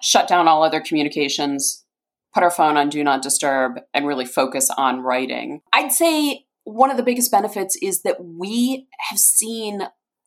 shut 0.00 0.28
down 0.28 0.48
all 0.48 0.62
other 0.62 0.80
communications, 0.80 1.84
put 2.32 2.42
our 2.42 2.50
phone 2.50 2.76
on 2.76 2.88
do 2.88 3.02
not 3.02 3.22
disturb, 3.22 3.80
and 3.92 4.06
really 4.06 4.24
focus 4.24 4.70
on 4.76 5.00
writing. 5.00 5.60
I'd 5.72 5.92
say 5.92 6.46
one 6.64 6.90
of 6.90 6.96
the 6.96 7.02
biggest 7.02 7.30
benefits 7.30 7.76
is 7.82 8.02
that 8.02 8.24
we 8.24 8.86
have 9.10 9.18
seen 9.18 9.82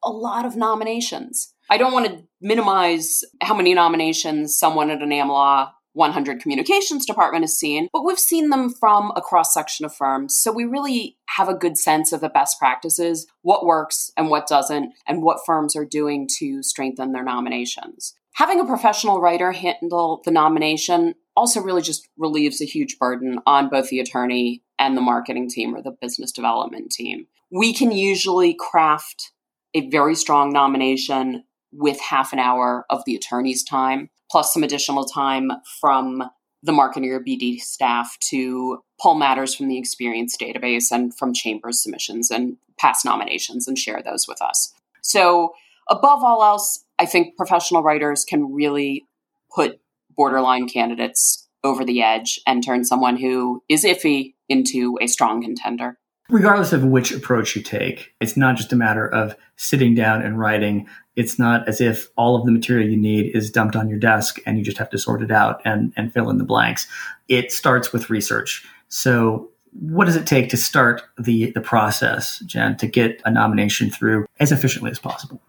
a 0.05 0.11
lot 0.11 0.45
of 0.45 0.55
nominations. 0.55 1.53
I 1.69 1.77
don't 1.77 1.93
want 1.93 2.05
to 2.05 2.23
minimize 2.41 3.23
how 3.41 3.55
many 3.55 3.73
nominations 3.73 4.55
someone 4.55 4.91
at 4.91 5.01
an 5.01 5.09
AmLaw 5.09 5.71
100 5.93 6.41
communications 6.41 7.05
department 7.05 7.43
has 7.43 7.57
seen, 7.57 7.87
but 7.91 8.03
we've 8.03 8.19
seen 8.19 8.49
them 8.49 8.69
from 8.69 9.11
a 9.15 9.21
cross 9.21 9.53
section 9.53 9.85
of 9.85 9.95
firms. 9.95 10.37
So 10.37 10.51
we 10.51 10.65
really 10.65 11.17
have 11.29 11.47
a 11.47 11.55
good 11.55 11.77
sense 11.77 12.11
of 12.11 12.21
the 12.21 12.29
best 12.29 12.59
practices, 12.59 13.25
what 13.41 13.65
works 13.65 14.11
and 14.17 14.29
what 14.29 14.47
doesn't, 14.47 14.93
and 15.07 15.23
what 15.23 15.45
firms 15.45 15.75
are 15.75 15.85
doing 15.85 16.27
to 16.39 16.61
strengthen 16.61 17.13
their 17.13 17.23
nominations. 17.23 18.13
Having 18.35 18.59
a 18.59 18.65
professional 18.65 19.21
writer 19.21 19.53
handle 19.53 20.21
the 20.25 20.31
nomination 20.31 21.15
also 21.37 21.61
really 21.61 21.81
just 21.81 22.07
relieves 22.17 22.61
a 22.61 22.65
huge 22.65 22.99
burden 22.99 23.39
on 23.45 23.69
both 23.69 23.89
the 23.89 23.99
attorney 23.99 24.61
and 24.77 24.97
the 24.97 25.01
marketing 25.01 25.49
team 25.49 25.73
or 25.73 25.81
the 25.81 25.95
business 26.01 26.33
development 26.33 26.91
team. 26.91 27.27
We 27.49 27.73
can 27.73 27.93
usually 27.93 28.53
craft 28.53 29.31
a 29.75 29.87
very 29.89 30.15
strong 30.15 30.51
nomination 30.51 31.43
with 31.71 31.99
half 31.99 32.33
an 32.33 32.39
hour 32.39 32.85
of 32.89 33.03
the 33.05 33.15
attorney's 33.15 33.63
time 33.63 34.09
plus 34.31 34.53
some 34.53 34.63
additional 34.63 35.05
time 35.05 35.51
from 35.79 36.23
the 36.63 36.71
marketing 36.71 37.11
or 37.11 37.19
BD 37.19 37.59
staff 37.59 38.17
to 38.19 38.79
pull 38.99 39.13
matters 39.13 39.53
from 39.53 39.67
the 39.67 39.77
experience 39.77 40.35
database 40.35 40.91
and 40.91 41.15
from 41.15 41.33
chambers 41.33 41.83
submissions 41.83 42.31
and 42.31 42.57
past 42.79 43.05
nominations 43.05 43.67
and 43.67 43.77
share 43.77 44.01
those 44.03 44.27
with 44.27 44.41
us. 44.41 44.73
So, 45.01 45.53
above 45.89 46.23
all 46.23 46.43
else, 46.43 46.83
I 46.97 47.05
think 47.05 47.37
professional 47.37 47.83
writers 47.83 48.25
can 48.25 48.51
really 48.51 49.05
put 49.53 49.79
borderline 50.15 50.67
candidates 50.67 51.47
over 51.63 51.85
the 51.85 52.01
edge 52.01 52.39
and 52.47 52.63
turn 52.63 52.83
someone 52.83 53.17
who 53.17 53.61
is 53.69 53.83
iffy 53.83 54.33
into 54.49 54.97
a 55.01 55.07
strong 55.07 55.43
contender. 55.43 55.99
Regardless 56.29 56.73
of 56.73 56.83
which 56.83 57.11
approach 57.11 57.55
you 57.55 57.61
take, 57.61 58.13
it's 58.19 58.35
not 58.35 58.57
just 58.57 58.73
a 58.73 58.75
matter 58.75 59.07
of 59.07 59.35
sitting 59.57 59.93
down 59.93 60.21
and 60.21 60.39
writing 60.39 60.87
it's 61.15 61.39
not 61.39 61.67
as 61.67 61.81
if 61.81 62.09
all 62.17 62.35
of 62.35 62.45
the 62.45 62.51
material 62.51 62.89
you 62.89 62.97
need 62.97 63.35
is 63.35 63.49
dumped 63.49 63.75
on 63.75 63.89
your 63.89 63.99
desk 63.99 64.39
and 64.45 64.57
you 64.57 64.63
just 64.63 64.77
have 64.77 64.89
to 64.89 64.97
sort 64.97 65.21
it 65.21 65.31
out 65.31 65.61
and, 65.65 65.93
and 65.95 66.13
fill 66.13 66.29
in 66.29 66.37
the 66.37 66.43
blanks. 66.43 66.87
It 67.27 67.51
starts 67.51 67.93
with 67.93 68.09
research. 68.09 68.65
So 68.89 69.49
what 69.71 70.05
does 70.05 70.15
it 70.15 70.27
take 70.27 70.49
to 70.49 70.57
start 70.57 71.03
the, 71.17 71.51
the 71.51 71.61
process, 71.61 72.39
Jen, 72.39 72.77
to 72.77 72.87
get 72.87 73.21
a 73.25 73.31
nomination 73.31 73.89
through 73.89 74.25
as 74.39 74.51
efficiently 74.51 74.91
as 74.91 74.99
possible? 74.99 75.41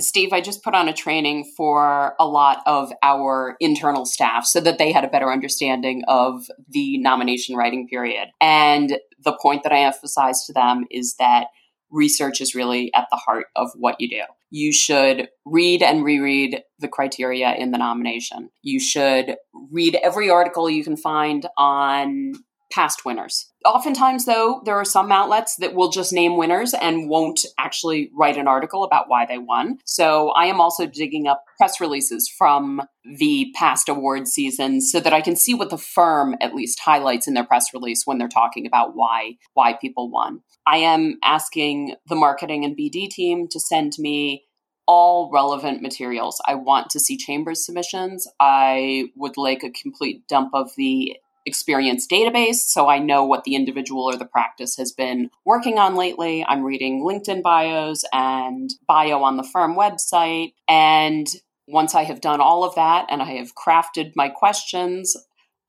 Steve, 0.00 0.32
I 0.32 0.40
just 0.40 0.62
put 0.62 0.74
on 0.74 0.88
a 0.88 0.92
training 0.92 1.44
for 1.54 2.14
a 2.18 2.26
lot 2.26 2.62
of 2.64 2.92
our 3.02 3.56
internal 3.60 4.06
staff 4.06 4.46
so 4.46 4.58
that 4.60 4.78
they 4.78 4.90
had 4.90 5.04
a 5.04 5.08
better 5.08 5.30
understanding 5.30 6.02
of 6.08 6.46
the 6.70 6.96
nomination 6.98 7.56
writing 7.56 7.86
period. 7.86 8.30
And 8.40 8.98
the 9.24 9.38
point 9.40 9.62
that 9.62 9.72
I 9.72 9.80
emphasize 9.80 10.44
to 10.46 10.52
them 10.52 10.84
is 10.90 11.14
that 11.18 11.46
research 11.90 12.40
is 12.40 12.54
really 12.54 12.92
at 12.94 13.06
the 13.10 13.16
heart 13.16 13.46
of 13.54 13.70
what 13.76 14.00
you 14.00 14.08
do. 14.08 14.22
You 14.50 14.72
should 14.72 15.28
read 15.44 15.82
and 15.82 16.04
reread 16.04 16.62
the 16.78 16.88
criteria 16.88 17.54
in 17.54 17.70
the 17.70 17.78
nomination. 17.78 18.50
You 18.62 18.80
should 18.80 19.36
read 19.70 19.98
every 20.02 20.30
article 20.30 20.68
you 20.68 20.84
can 20.84 20.96
find 20.96 21.46
on 21.56 22.34
past 22.72 23.04
winners. 23.04 23.50
Oftentimes, 23.64 24.24
though, 24.24 24.62
there 24.64 24.74
are 24.74 24.84
some 24.84 25.12
outlets 25.12 25.56
that 25.56 25.74
will 25.74 25.90
just 25.90 26.12
name 26.12 26.36
winners 26.36 26.74
and 26.74 27.08
won't 27.08 27.40
actually 27.58 28.10
write 28.16 28.36
an 28.36 28.48
article 28.48 28.82
about 28.82 29.08
why 29.08 29.26
they 29.26 29.38
won. 29.38 29.78
So 29.84 30.30
I 30.30 30.46
am 30.46 30.60
also 30.60 30.86
digging 30.86 31.28
up 31.28 31.44
press 31.58 31.80
releases 31.80 32.28
from 32.28 32.82
the 33.04 33.52
past 33.54 33.88
award 33.88 34.26
seasons 34.26 34.90
so 34.90 35.00
that 35.00 35.12
I 35.12 35.20
can 35.20 35.36
see 35.36 35.54
what 35.54 35.70
the 35.70 35.78
firm 35.78 36.34
at 36.40 36.54
least 36.54 36.80
highlights 36.80 37.28
in 37.28 37.34
their 37.34 37.44
press 37.44 37.72
release 37.72 38.02
when 38.04 38.18
they're 38.18 38.28
talking 38.28 38.66
about 38.66 38.96
why 38.96 39.36
why 39.54 39.74
people 39.74 40.10
won. 40.10 40.40
I 40.66 40.78
am 40.78 41.18
asking 41.22 41.96
the 42.08 42.16
marketing 42.16 42.64
and 42.64 42.76
BD 42.76 43.08
team 43.08 43.48
to 43.48 43.60
send 43.60 43.92
me 43.98 44.44
all 44.86 45.30
relevant 45.32 45.82
materials. 45.82 46.40
I 46.46 46.54
want 46.54 46.90
to 46.90 47.00
see 47.00 47.16
chambers 47.16 47.64
submissions. 47.64 48.28
I 48.40 49.10
would 49.16 49.36
like 49.36 49.62
a 49.62 49.70
complete 49.70 50.26
dump 50.28 50.50
of 50.54 50.70
the 50.76 51.16
experience 51.44 52.06
database 52.06 52.56
so 52.56 52.88
I 52.88 52.98
know 52.98 53.24
what 53.24 53.44
the 53.44 53.54
individual 53.54 54.04
or 54.04 54.16
the 54.16 54.24
practice 54.24 54.76
has 54.76 54.92
been 54.92 55.30
working 55.44 55.78
on 55.78 55.96
lately. 55.96 56.44
I'm 56.46 56.62
reading 56.62 57.04
LinkedIn 57.04 57.42
bios 57.42 58.04
and 58.12 58.70
bio 58.86 59.22
on 59.22 59.36
the 59.36 59.42
firm 59.42 59.76
website. 59.76 60.54
And 60.68 61.26
once 61.66 61.94
I 61.94 62.04
have 62.04 62.20
done 62.20 62.40
all 62.40 62.64
of 62.64 62.74
that 62.74 63.06
and 63.08 63.22
I 63.22 63.36
have 63.36 63.54
crafted 63.54 64.12
my 64.14 64.28
questions, 64.28 65.16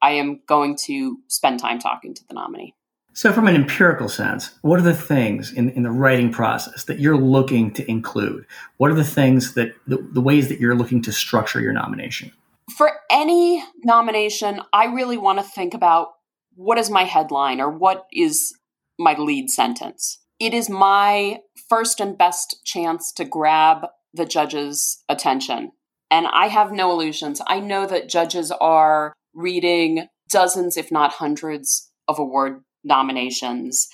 I 0.01 0.11
am 0.11 0.41
going 0.47 0.75
to 0.85 1.17
spend 1.27 1.59
time 1.59 1.79
talking 1.79 2.13
to 2.13 2.27
the 2.27 2.33
nominee. 2.33 2.75
So, 3.15 3.31
from 3.31 3.47
an 3.47 3.55
empirical 3.55 4.09
sense, 4.09 4.55
what 4.63 4.79
are 4.79 4.83
the 4.83 4.95
things 4.95 5.53
in, 5.53 5.69
in 5.69 5.83
the 5.83 5.91
writing 5.91 6.31
process 6.31 6.85
that 6.85 6.99
you're 6.99 7.17
looking 7.17 7.71
to 7.73 7.89
include? 7.89 8.47
What 8.77 8.89
are 8.89 8.95
the 8.95 9.03
things 9.03 9.53
that 9.53 9.75
the, 9.85 9.97
the 9.97 10.21
ways 10.21 10.49
that 10.49 10.59
you're 10.59 10.75
looking 10.75 11.01
to 11.03 11.11
structure 11.11 11.61
your 11.61 11.73
nomination? 11.73 12.31
For 12.71 12.91
any 13.11 13.63
nomination, 13.83 14.61
I 14.71 14.85
really 14.85 15.17
want 15.17 15.39
to 15.39 15.43
think 15.43 15.73
about 15.73 16.09
what 16.55 16.77
is 16.77 16.89
my 16.89 17.03
headline 17.03 17.59
or 17.59 17.69
what 17.69 18.05
is 18.13 18.53
my 18.97 19.15
lead 19.15 19.49
sentence. 19.49 20.19
It 20.39 20.53
is 20.53 20.69
my 20.69 21.39
first 21.69 21.99
and 21.99 22.17
best 22.17 22.57
chance 22.63 23.11
to 23.13 23.25
grab 23.25 23.87
the 24.13 24.25
judge's 24.25 25.03
attention. 25.09 25.71
And 26.11 26.27
I 26.27 26.47
have 26.47 26.71
no 26.71 26.91
illusions. 26.91 27.41
I 27.47 27.59
know 27.59 27.87
that 27.87 28.09
judges 28.09 28.51
are 28.51 29.13
reading 29.33 30.07
dozens, 30.29 30.77
if 30.77 30.91
not 30.91 31.13
hundreds, 31.13 31.89
of 32.07 32.19
award 32.19 32.63
nominations. 32.83 33.87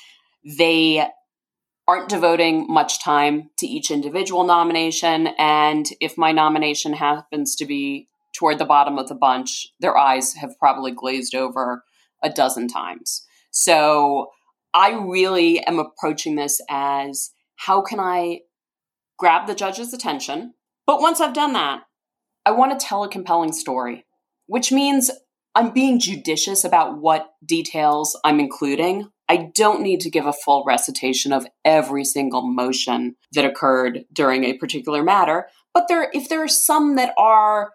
They 0.44 1.08
aren't 1.88 2.10
devoting 2.10 2.68
much 2.68 3.02
time 3.02 3.50
to 3.58 3.66
each 3.66 3.90
individual 3.90 4.44
nomination. 4.44 5.28
And 5.40 5.88
if 6.02 6.18
my 6.18 6.32
nomination 6.32 6.94
happens 6.94 7.56
to 7.56 7.66
be 7.66 8.09
toward 8.40 8.58
the 8.58 8.66
bottom 8.66 8.98
of 8.98 9.10
the 9.10 9.16
bunch, 9.16 9.68
their 9.82 9.98
eyes 9.98 10.34
have 10.36 10.58
probably 10.60 10.92
glazed 10.92 11.36
over 11.36 11.84
a 12.24 12.30
dozen 12.30 12.70
times. 12.70 13.26
So 13.52 14.28
I 14.74 14.92
really 14.92 15.60
am 15.66 15.78
approaching 15.78 16.36
this 16.36 16.62
as 16.70 17.32
how 17.58 17.82
can 17.82 18.00
I 18.00 18.40
grab 19.18 19.46
the 19.46 19.56
judge's 19.56 19.94
attention? 19.94 20.54
But 20.88 21.02
once 21.02 21.20
I've 21.20 21.34
done 21.34 21.52
that, 21.54 21.82
I 22.46 22.52
want 22.52 22.80
to 22.80 22.86
tell 22.86 23.04
a 23.04 23.10
compelling 23.10 23.52
story, 23.52 24.06
which 24.48 24.72
means 24.72 25.12
I'm 25.54 25.72
being 25.72 26.00
judicious 26.00 26.64
about 26.64 26.98
what 27.02 27.32
details 27.46 28.18
I'm 28.24 28.40
including. 28.40 29.10
I 29.28 29.52
don't 29.54 29.82
need 29.82 30.00
to 30.02 30.10
give 30.10 30.26
a 30.26 30.34
full 30.34 30.64
recitation 30.66 31.34
of 31.34 31.46
every 31.66 32.06
single 32.06 32.42
motion 32.42 33.16
that 33.34 33.44
occurred 33.44 34.06
during 34.14 34.46
a 34.46 34.58
particular 34.58 35.04
matter, 35.04 35.48
but 35.74 35.88
there 35.90 36.10
if 36.14 36.30
there 36.30 36.42
are 36.42 36.48
some 36.48 36.96
that 36.96 37.14
are 37.18 37.72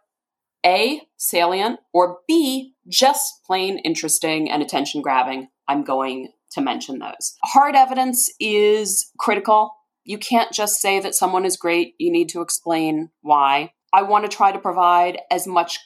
a, 0.65 1.03
salient, 1.17 1.81
or 1.93 2.19
B, 2.27 2.75
just 2.89 3.45
plain 3.47 3.79
interesting 3.79 4.51
and 4.51 4.63
attention 4.63 5.03
grabbing, 5.03 5.49
I'm 5.69 5.85
going 5.85 6.33
to 6.53 6.61
mention 6.61 6.99
those. 6.99 7.37
Hard 7.45 7.75
evidence 7.75 8.31
is 8.41 9.11
critical. 9.19 9.75
You 10.05 10.19
can't 10.19 10.53
just 10.53 10.81
say 10.81 11.01
that 11.01 11.15
someone 11.15 11.45
is 11.45 11.57
great, 11.57 11.95
you 11.99 12.11
need 12.13 12.29
to 12.31 12.43
explain 12.43 13.11
why. 13.23 13.73
I 13.93 14.03
want 14.03 14.25
to 14.31 14.37
try 14.37 14.53
to 14.53 14.59
provide 14.59 15.19
as 15.31 15.47
much 15.47 15.79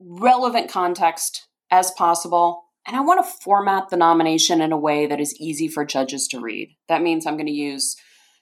relevant 0.00 0.70
context 0.70 1.46
as 1.70 1.90
possible. 1.92 2.64
And 2.86 2.96
I 2.96 3.00
want 3.00 3.24
to 3.24 3.32
format 3.42 3.88
the 3.88 3.96
nomination 3.96 4.60
in 4.60 4.72
a 4.72 4.78
way 4.78 5.06
that 5.06 5.20
is 5.20 5.34
easy 5.40 5.68
for 5.68 5.84
judges 5.84 6.26
to 6.28 6.40
read. 6.40 6.76
That 6.88 7.02
means 7.02 7.26
I'm 7.26 7.36
going 7.36 7.46
to 7.46 7.52
use 7.52 7.96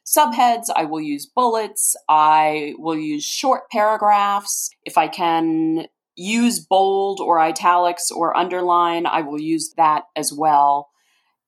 subheads, 0.04 0.66
I 0.74 0.84
will 0.84 1.00
use 1.00 1.26
bullets, 1.26 1.96
I 2.08 2.74
will 2.78 2.96
use 2.96 3.24
short 3.24 3.70
paragraphs. 3.70 4.70
If 4.84 4.98
I 4.98 5.08
can 5.08 5.86
use 6.16 6.60
bold 6.60 7.20
or 7.20 7.40
italics 7.40 8.10
or 8.10 8.36
underline, 8.36 9.06
I 9.06 9.22
will 9.22 9.40
use 9.40 9.72
that 9.76 10.04
as 10.16 10.32
well. 10.32 10.90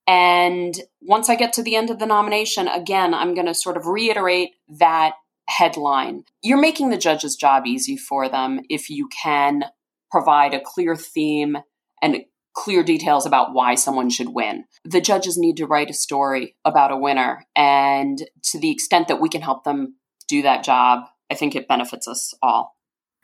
And 0.07 0.79
once 1.01 1.29
I 1.29 1.35
get 1.35 1.53
to 1.53 1.63
the 1.63 1.75
end 1.75 1.89
of 1.89 1.99
the 1.99 2.05
nomination, 2.05 2.67
again, 2.67 3.13
I'm 3.13 3.33
going 3.33 3.47
to 3.47 3.53
sort 3.53 3.77
of 3.77 3.87
reiterate 3.87 4.51
that 4.79 5.13
headline. 5.47 6.23
You're 6.41 6.61
making 6.61 6.89
the 6.89 6.97
judge's 6.97 7.35
job 7.35 7.65
easy 7.65 7.97
for 7.97 8.29
them 8.29 8.61
if 8.69 8.89
you 8.89 9.07
can 9.07 9.65
provide 10.11 10.53
a 10.53 10.61
clear 10.63 10.95
theme 10.95 11.57
and 12.01 12.23
clear 12.55 12.83
details 12.83 13.25
about 13.25 13.53
why 13.53 13.75
someone 13.75 14.09
should 14.09 14.29
win. 14.29 14.63
The 14.83 15.01
judges 15.01 15.37
need 15.37 15.57
to 15.57 15.67
write 15.67 15.89
a 15.89 15.93
story 15.93 16.55
about 16.65 16.91
a 16.91 16.97
winner. 16.97 17.43
And 17.55 18.17
to 18.51 18.59
the 18.59 18.71
extent 18.71 19.09
that 19.09 19.21
we 19.21 19.29
can 19.29 19.41
help 19.41 19.63
them 19.63 19.95
do 20.27 20.41
that 20.41 20.63
job, 20.63 21.03
I 21.29 21.35
think 21.35 21.55
it 21.55 21.67
benefits 21.67 22.07
us 22.07 22.33
all. 22.41 22.75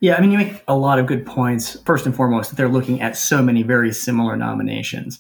Yeah, 0.02 0.16
I 0.16 0.22
mean, 0.22 0.32
you 0.32 0.38
make 0.38 0.64
a 0.68 0.76
lot 0.76 1.00
of 1.00 1.06
good 1.06 1.26
points. 1.26 1.80
First 1.86 2.06
and 2.06 2.16
foremost, 2.16 2.50
that 2.50 2.56
they're 2.56 2.68
looking 2.68 3.02
at 3.02 3.16
so 3.16 3.42
many 3.42 3.64
very 3.64 3.94
similar 3.94 4.36
nominations. 4.36 5.20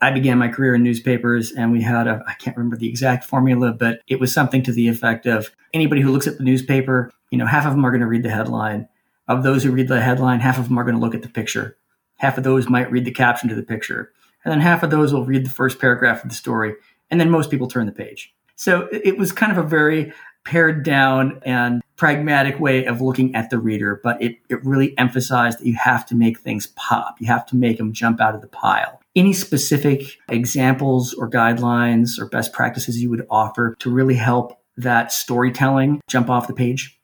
I 0.00 0.10
began 0.10 0.38
my 0.38 0.48
career 0.48 0.74
in 0.74 0.82
newspapers 0.82 1.52
and 1.52 1.70
we 1.70 1.82
had 1.82 2.08
a, 2.08 2.24
I 2.26 2.34
can't 2.34 2.56
remember 2.56 2.76
the 2.76 2.88
exact 2.88 3.24
formula, 3.24 3.72
but 3.72 4.00
it 4.08 4.18
was 4.18 4.32
something 4.32 4.62
to 4.64 4.72
the 4.72 4.88
effect 4.88 5.26
of 5.26 5.54
anybody 5.72 6.00
who 6.00 6.10
looks 6.10 6.26
at 6.26 6.38
the 6.38 6.44
newspaper, 6.44 7.12
you 7.30 7.38
know, 7.38 7.46
half 7.46 7.66
of 7.66 7.72
them 7.72 7.84
are 7.84 7.90
going 7.90 8.00
to 8.00 8.06
read 8.08 8.24
the 8.24 8.30
headline. 8.30 8.88
Of 9.28 9.44
those 9.44 9.62
who 9.62 9.70
read 9.70 9.86
the 9.86 10.00
headline, 10.00 10.40
half 10.40 10.58
of 10.58 10.68
them 10.68 10.78
are 10.78 10.82
going 10.82 10.96
to 10.96 11.00
look 11.00 11.14
at 11.14 11.22
the 11.22 11.28
picture. 11.28 11.76
Half 12.22 12.38
of 12.38 12.44
those 12.44 12.68
might 12.68 12.90
read 12.90 13.04
the 13.04 13.10
caption 13.10 13.48
to 13.48 13.54
the 13.56 13.64
picture. 13.64 14.12
And 14.44 14.52
then 14.52 14.60
half 14.60 14.84
of 14.84 14.90
those 14.90 15.12
will 15.12 15.26
read 15.26 15.44
the 15.44 15.50
first 15.50 15.80
paragraph 15.80 16.22
of 16.22 16.30
the 16.30 16.36
story. 16.36 16.74
And 17.10 17.20
then 17.20 17.30
most 17.30 17.50
people 17.50 17.66
turn 17.66 17.86
the 17.86 17.92
page. 17.92 18.32
So 18.54 18.88
it 18.92 19.18
was 19.18 19.32
kind 19.32 19.50
of 19.50 19.58
a 19.58 19.68
very 19.68 20.12
pared 20.44 20.84
down 20.84 21.40
and 21.44 21.82
pragmatic 21.96 22.60
way 22.60 22.84
of 22.84 23.00
looking 23.00 23.34
at 23.34 23.50
the 23.50 23.58
reader, 23.58 24.00
but 24.02 24.22
it, 24.22 24.36
it 24.48 24.64
really 24.64 24.96
emphasized 24.98 25.58
that 25.58 25.66
you 25.66 25.74
have 25.74 26.06
to 26.06 26.14
make 26.14 26.38
things 26.38 26.68
pop. 26.76 27.16
You 27.20 27.26
have 27.26 27.44
to 27.46 27.56
make 27.56 27.78
them 27.78 27.92
jump 27.92 28.20
out 28.20 28.36
of 28.36 28.40
the 28.40 28.46
pile. 28.46 29.00
Any 29.16 29.32
specific 29.32 30.18
examples 30.28 31.14
or 31.14 31.28
guidelines 31.28 32.20
or 32.20 32.26
best 32.26 32.52
practices 32.52 33.02
you 33.02 33.10
would 33.10 33.26
offer 33.30 33.74
to 33.80 33.90
really 33.90 34.14
help 34.14 34.60
that 34.76 35.12
storytelling 35.12 36.00
jump 36.08 36.30
off 36.30 36.46
the 36.46 36.54
page? 36.54 36.98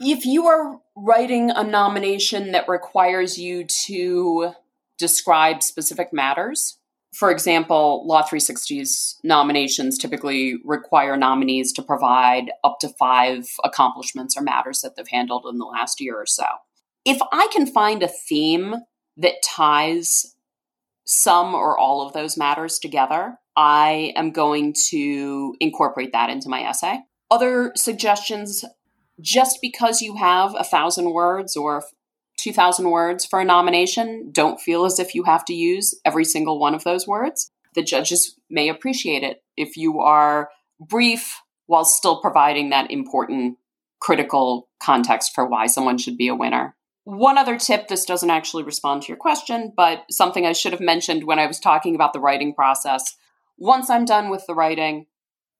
If 0.00 0.24
you 0.24 0.46
are 0.46 0.80
writing 0.96 1.50
a 1.50 1.64
nomination 1.64 2.52
that 2.52 2.68
requires 2.68 3.36
you 3.38 3.64
to 3.86 4.52
describe 4.96 5.62
specific 5.62 6.12
matters, 6.12 6.78
for 7.12 7.30
example, 7.30 8.06
Law 8.06 8.22
360's 8.22 9.18
nominations 9.24 9.98
typically 9.98 10.56
require 10.64 11.16
nominees 11.16 11.72
to 11.72 11.82
provide 11.82 12.52
up 12.62 12.78
to 12.80 12.88
five 12.88 13.46
accomplishments 13.64 14.36
or 14.36 14.42
matters 14.42 14.82
that 14.82 14.94
they've 14.94 15.08
handled 15.08 15.46
in 15.50 15.58
the 15.58 15.64
last 15.64 16.00
year 16.00 16.16
or 16.16 16.26
so. 16.26 16.44
If 17.04 17.18
I 17.32 17.48
can 17.52 17.66
find 17.66 18.02
a 18.02 18.08
theme 18.08 18.76
that 19.16 19.42
ties 19.42 20.36
some 21.06 21.54
or 21.54 21.78
all 21.78 22.06
of 22.06 22.12
those 22.12 22.36
matters 22.36 22.78
together, 22.78 23.38
I 23.56 24.12
am 24.14 24.30
going 24.30 24.74
to 24.90 25.56
incorporate 25.58 26.12
that 26.12 26.30
into 26.30 26.48
my 26.48 26.62
essay. 26.62 27.00
Other 27.30 27.72
suggestions 27.74 28.64
just 29.20 29.58
because 29.60 30.00
you 30.02 30.16
have 30.16 30.54
a 30.56 30.64
thousand 30.64 31.12
words 31.12 31.56
or 31.56 31.84
2,000 32.38 32.90
words 32.90 33.26
for 33.26 33.40
a 33.40 33.44
nomination, 33.44 34.30
don't 34.32 34.60
feel 34.60 34.84
as 34.84 34.98
if 34.98 35.14
you 35.14 35.24
have 35.24 35.44
to 35.46 35.54
use 35.54 35.94
every 36.04 36.24
single 36.24 36.58
one 36.58 36.74
of 36.74 36.84
those 36.84 37.06
words. 37.06 37.50
The 37.74 37.82
judges 37.82 38.36
may 38.48 38.68
appreciate 38.68 39.22
it 39.22 39.42
if 39.56 39.76
you 39.76 40.00
are 40.00 40.50
brief 40.80 41.40
while 41.66 41.84
still 41.84 42.20
providing 42.20 42.70
that 42.70 42.90
important 42.90 43.58
critical 44.00 44.68
context 44.80 45.32
for 45.34 45.46
why 45.46 45.66
someone 45.66 45.98
should 45.98 46.16
be 46.16 46.28
a 46.28 46.34
winner. 46.34 46.76
One 47.04 47.38
other 47.38 47.58
tip 47.58 47.88
this 47.88 48.04
doesn't 48.04 48.30
actually 48.30 48.62
respond 48.62 49.02
to 49.02 49.08
your 49.08 49.16
question, 49.16 49.72
but 49.76 50.04
something 50.10 50.46
I 50.46 50.52
should 50.52 50.72
have 50.72 50.80
mentioned 50.80 51.24
when 51.24 51.38
I 51.38 51.46
was 51.46 51.58
talking 51.58 51.94
about 51.94 52.12
the 52.12 52.20
writing 52.20 52.54
process. 52.54 53.16
Once 53.56 53.90
I'm 53.90 54.04
done 54.04 54.30
with 54.30 54.46
the 54.46 54.54
writing, 54.54 55.06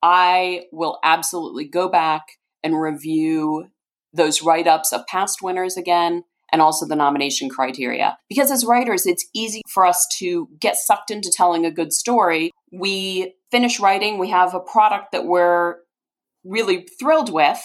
I 0.01 0.65
will 0.71 0.99
absolutely 1.03 1.65
go 1.65 1.89
back 1.89 2.38
and 2.63 2.79
review 2.79 3.67
those 4.13 4.41
write 4.41 4.67
ups 4.67 4.91
of 4.91 5.05
past 5.07 5.41
winners 5.41 5.77
again 5.77 6.23
and 6.51 6.61
also 6.61 6.87
the 6.87 6.95
nomination 6.95 7.49
criteria. 7.49 8.17
Because 8.27 8.51
as 8.51 8.65
writers, 8.65 9.05
it's 9.05 9.27
easy 9.33 9.61
for 9.69 9.85
us 9.85 10.07
to 10.17 10.49
get 10.59 10.75
sucked 10.75 11.11
into 11.11 11.31
telling 11.31 11.65
a 11.65 11.71
good 11.71 11.93
story. 11.93 12.51
We 12.71 13.35
finish 13.51 13.79
writing, 13.79 14.17
we 14.17 14.29
have 14.29 14.53
a 14.53 14.59
product 14.59 15.11
that 15.11 15.25
we're 15.25 15.75
really 16.43 16.87
thrilled 16.99 17.31
with, 17.31 17.59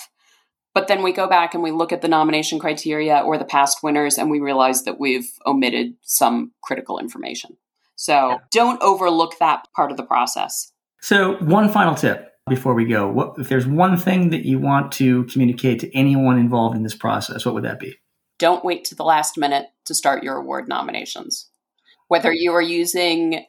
but 0.75 0.89
then 0.89 1.03
we 1.03 1.13
go 1.13 1.29
back 1.29 1.55
and 1.55 1.63
we 1.63 1.71
look 1.71 1.93
at 1.93 2.03
the 2.03 2.09
nomination 2.09 2.59
criteria 2.59 3.19
or 3.19 3.39
the 3.39 3.45
past 3.45 3.79
winners 3.83 4.19
and 4.19 4.31
we 4.31 4.41
realize 4.41 4.83
that 4.85 4.99
we've 4.99 5.31
omitted 5.47 5.95
some 6.03 6.53
critical 6.63 6.99
information. 6.99 7.57
So 7.97 8.31
yeah. 8.31 8.37
don't 8.51 8.83
overlook 8.83 9.39
that 9.39 9.67
part 9.75 9.91
of 9.91 9.97
the 9.97 10.03
process. 10.03 10.73
So, 11.01 11.35
one 11.35 11.69
final 11.69 11.95
tip 11.95 12.34
before 12.49 12.75
we 12.75 12.85
go. 12.85 13.09
What, 13.09 13.35
if 13.39 13.49
there's 13.49 13.67
one 13.67 13.97
thing 13.97 14.31
that 14.31 14.45
you 14.45 14.59
want 14.59 14.93
to 14.93 15.25
communicate 15.25 15.81
to 15.81 15.97
anyone 15.97 16.39
involved 16.39 16.77
in 16.77 16.83
this 16.83 16.95
process, 16.95 17.45
what 17.45 17.55
would 17.55 17.65
that 17.65 17.81
be? 17.81 17.97
Don't 18.39 18.65
wait 18.65 18.85
to 18.87 18.95
the 18.95 19.05
last 19.05 19.39
minute 19.39 19.67
to 19.87 19.95
start 19.95 20.23
your 20.23 20.37
award 20.37 20.69
nominations. 20.69 21.49
Whether 22.09 22.33
you 22.33 22.53
are 22.53 22.63
using 22.63 23.47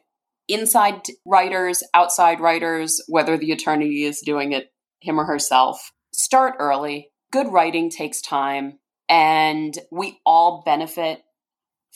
inside 0.48 1.02
writers, 1.24 1.82
outside 1.92 2.40
writers, 2.40 3.02
whether 3.08 3.36
the 3.36 3.52
attorney 3.52 4.02
is 4.02 4.20
doing 4.24 4.52
it 4.52 4.72
him 5.00 5.20
or 5.20 5.24
herself, 5.24 5.92
start 6.12 6.54
early 6.58 7.10
good 7.36 7.52
writing 7.52 7.90
takes 7.90 8.20
time, 8.20 8.78
and 9.08 9.78
we 9.90 10.18
all 10.24 10.62
benefit 10.64 11.22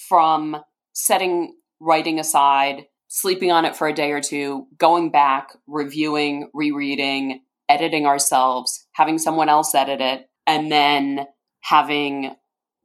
from 0.08 0.56
setting 0.92 1.54
writing 1.80 2.18
aside, 2.18 2.86
sleeping 3.10 3.50
on 3.50 3.64
it 3.64 3.76
for 3.76 3.88
a 3.88 3.92
day 3.92 4.12
or 4.12 4.20
two, 4.20 4.66
going 4.78 5.10
back, 5.10 5.50
reviewing, 5.66 6.48
rereading, 6.54 7.42
editing 7.68 8.06
ourselves, 8.06 8.86
having 8.92 9.18
someone 9.18 9.48
else 9.48 9.74
edit 9.74 10.00
it, 10.00 10.30
and 10.46 10.70
then 10.70 11.26
having 11.60 12.34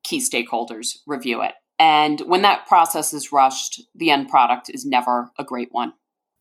key 0.04 0.20
stakeholders 0.20 0.98
review 1.08 1.42
it. 1.42 1.54
And 1.78 2.20
when 2.22 2.42
that 2.42 2.68
process 2.68 3.14
is 3.14 3.32
rushed, 3.32 3.82
the 3.94 4.10
end 4.10 4.28
product 4.30 4.70
is 4.70 4.86
never 4.86 5.32
a 5.38 5.44
great 5.44 5.70
one. 5.72 5.94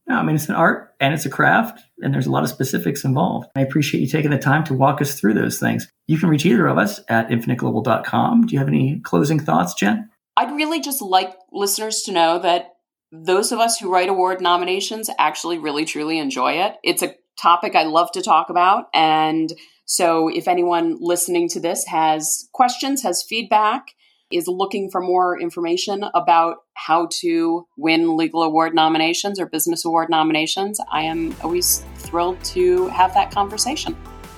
No, 0.07 0.17
I 0.17 0.23
mean, 0.23 0.37
it's 0.37 0.49
an 0.49 0.55
art 0.55 0.95
and 1.01 1.15
it's 1.15 1.27
a 1.27 1.31
craft, 1.31 1.83
and 2.01 2.13
there's 2.13 2.27
a 2.27 2.31
lot 2.31 2.43
of 2.43 2.51
specifics 2.51 3.05
involved. 3.05 3.49
I 3.57 3.61
appreciate 3.61 4.01
you 4.01 4.07
taking 4.07 4.31
the 4.31 4.39
time 4.39 4.65
to 4.65 4.75
walk 4.75 5.01
us 5.01 5.19
through 5.19 5.35
those 5.35 5.59
things. 5.59 5.89
You 6.07 6.19
can 6.19 6.29
reach 6.29 6.47
either 6.47 6.67
of 6.67 6.79
us 6.79 7.01
at 7.09 7.29
infiniteglobal.com. 7.29 8.47
Do 8.47 8.53
you 8.53 8.59
have 8.59 8.69
any 8.69 9.01
closing 9.01 9.41
thoughts, 9.41 9.75
Jen? 9.75 10.11
I'd 10.37 10.55
really 10.55 10.81
just 10.81 11.01
like 11.01 11.35
listeners 11.53 12.03
to 12.03 12.13
know 12.13 12.39
that 12.41 12.74
those 13.23 13.53
of 13.53 13.61
us 13.61 13.79
who 13.79 13.93
write 13.93 14.09
award 14.09 14.41
nominations 14.41 15.09
actually 15.19 15.59
really 15.59 15.85
truly 15.85 16.19
enjoy 16.19 16.55
it. 16.55 16.75
It's 16.83 17.03
a 17.03 17.15
topic 17.41 17.77
I 17.77 17.85
love 17.85 18.11
to 18.13 18.23
talk 18.23 18.51
about. 18.51 18.87
And 18.93 19.53
so 19.87 20.29
if 20.29 20.49
anyone 20.49 20.97
listening 21.01 21.49
to 21.51 21.61
this 21.61 21.85
has 21.87 22.49
questions, 22.53 23.03
has 23.03 23.25
feedback, 23.29 23.89
is 24.33 24.49
looking 24.49 24.91
for 24.91 25.01
more 25.01 25.39
information 25.41 26.05
about 26.15 26.57
how 26.75 27.09
to 27.21 27.67
win 27.77 28.17
legal 28.17 28.43
award 28.43 28.75
nominations 28.75 29.39
or 29.39 29.47
business 29.47 29.85
award 29.85 30.09
nominations, 30.11 30.81
I 30.91 31.03
am 31.03 31.37
always 31.43 31.85
thrilled 31.97 32.43
to 32.47 32.89
have 32.89 33.15
that 33.15 33.31
conversation. 33.31 33.97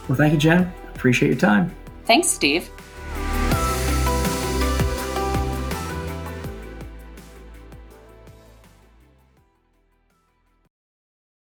Well, 0.09 0.19
thank 0.19 0.33
you, 0.33 0.39
Jen. 0.39 0.73
Appreciate 0.95 1.29
your 1.29 1.39
time. 1.39 1.75
Thanks, 2.05 2.29
Steve. 2.29 2.71